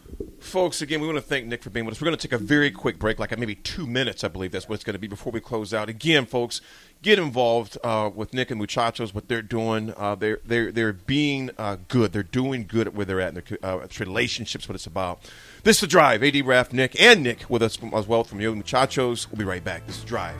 Folks, 0.45 0.81
again, 0.81 1.01
we 1.01 1.07
want 1.07 1.17
to 1.17 1.23
thank 1.23 1.47
Nick 1.47 1.63
for 1.63 1.71
being 1.71 1.87
with 1.87 1.95
us. 1.95 2.01
We're 2.01 2.05
going 2.05 2.17
to 2.17 2.27
take 2.27 2.39
a 2.39 2.41
very 2.41 2.69
quick 2.69 2.99
break, 2.99 3.17
like 3.17 3.35
maybe 3.37 3.55
two 3.55 3.87
minutes, 3.87 4.23
I 4.23 4.27
believe 4.27 4.51
that's 4.51 4.69
what 4.69 4.75
it's 4.75 4.83
going 4.83 4.93
to 4.93 4.99
be 4.99 5.07
before 5.07 5.33
we 5.33 5.39
close 5.39 5.73
out. 5.73 5.89
Again, 5.89 6.27
folks, 6.27 6.61
get 7.01 7.17
involved 7.17 7.79
uh, 7.83 8.11
with 8.13 8.31
Nick 8.31 8.51
and 8.51 8.59
Muchachos, 8.59 9.13
what 9.13 9.27
they're 9.27 9.41
doing. 9.41 9.93
Uh, 9.97 10.13
they're, 10.13 10.39
they're, 10.45 10.71
they're 10.71 10.93
being 10.93 11.49
uh, 11.57 11.77
good. 11.87 12.13
They're 12.13 12.21
doing 12.21 12.67
good 12.67 12.85
at 12.85 12.93
where 12.93 13.05
they're 13.05 13.21
at. 13.21 13.33
And 13.33 13.43
their, 13.43 13.57
uh, 13.63 13.87
relationships, 13.99 14.69
what 14.69 14.75
it's 14.75 14.85
about. 14.85 15.19
This 15.63 15.77
is 15.77 15.81
The 15.81 15.87
Drive. 15.87 16.23
AD 16.23 16.45
Raf, 16.45 16.71
Nick, 16.71 16.99
and 17.01 17.23
Nick 17.23 17.49
with 17.49 17.63
us 17.63 17.75
from, 17.75 17.93
as 17.93 18.07
well 18.07 18.23
from 18.23 18.39
Yo 18.39 18.53
Muchachos. 18.53 19.29
We'll 19.31 19.39
be 19.39 19.45
right 19.45 19.63
back. 19.63 19.87
This 19.87 19.97
is 19.97 20.03
Drive. 20.03 20.39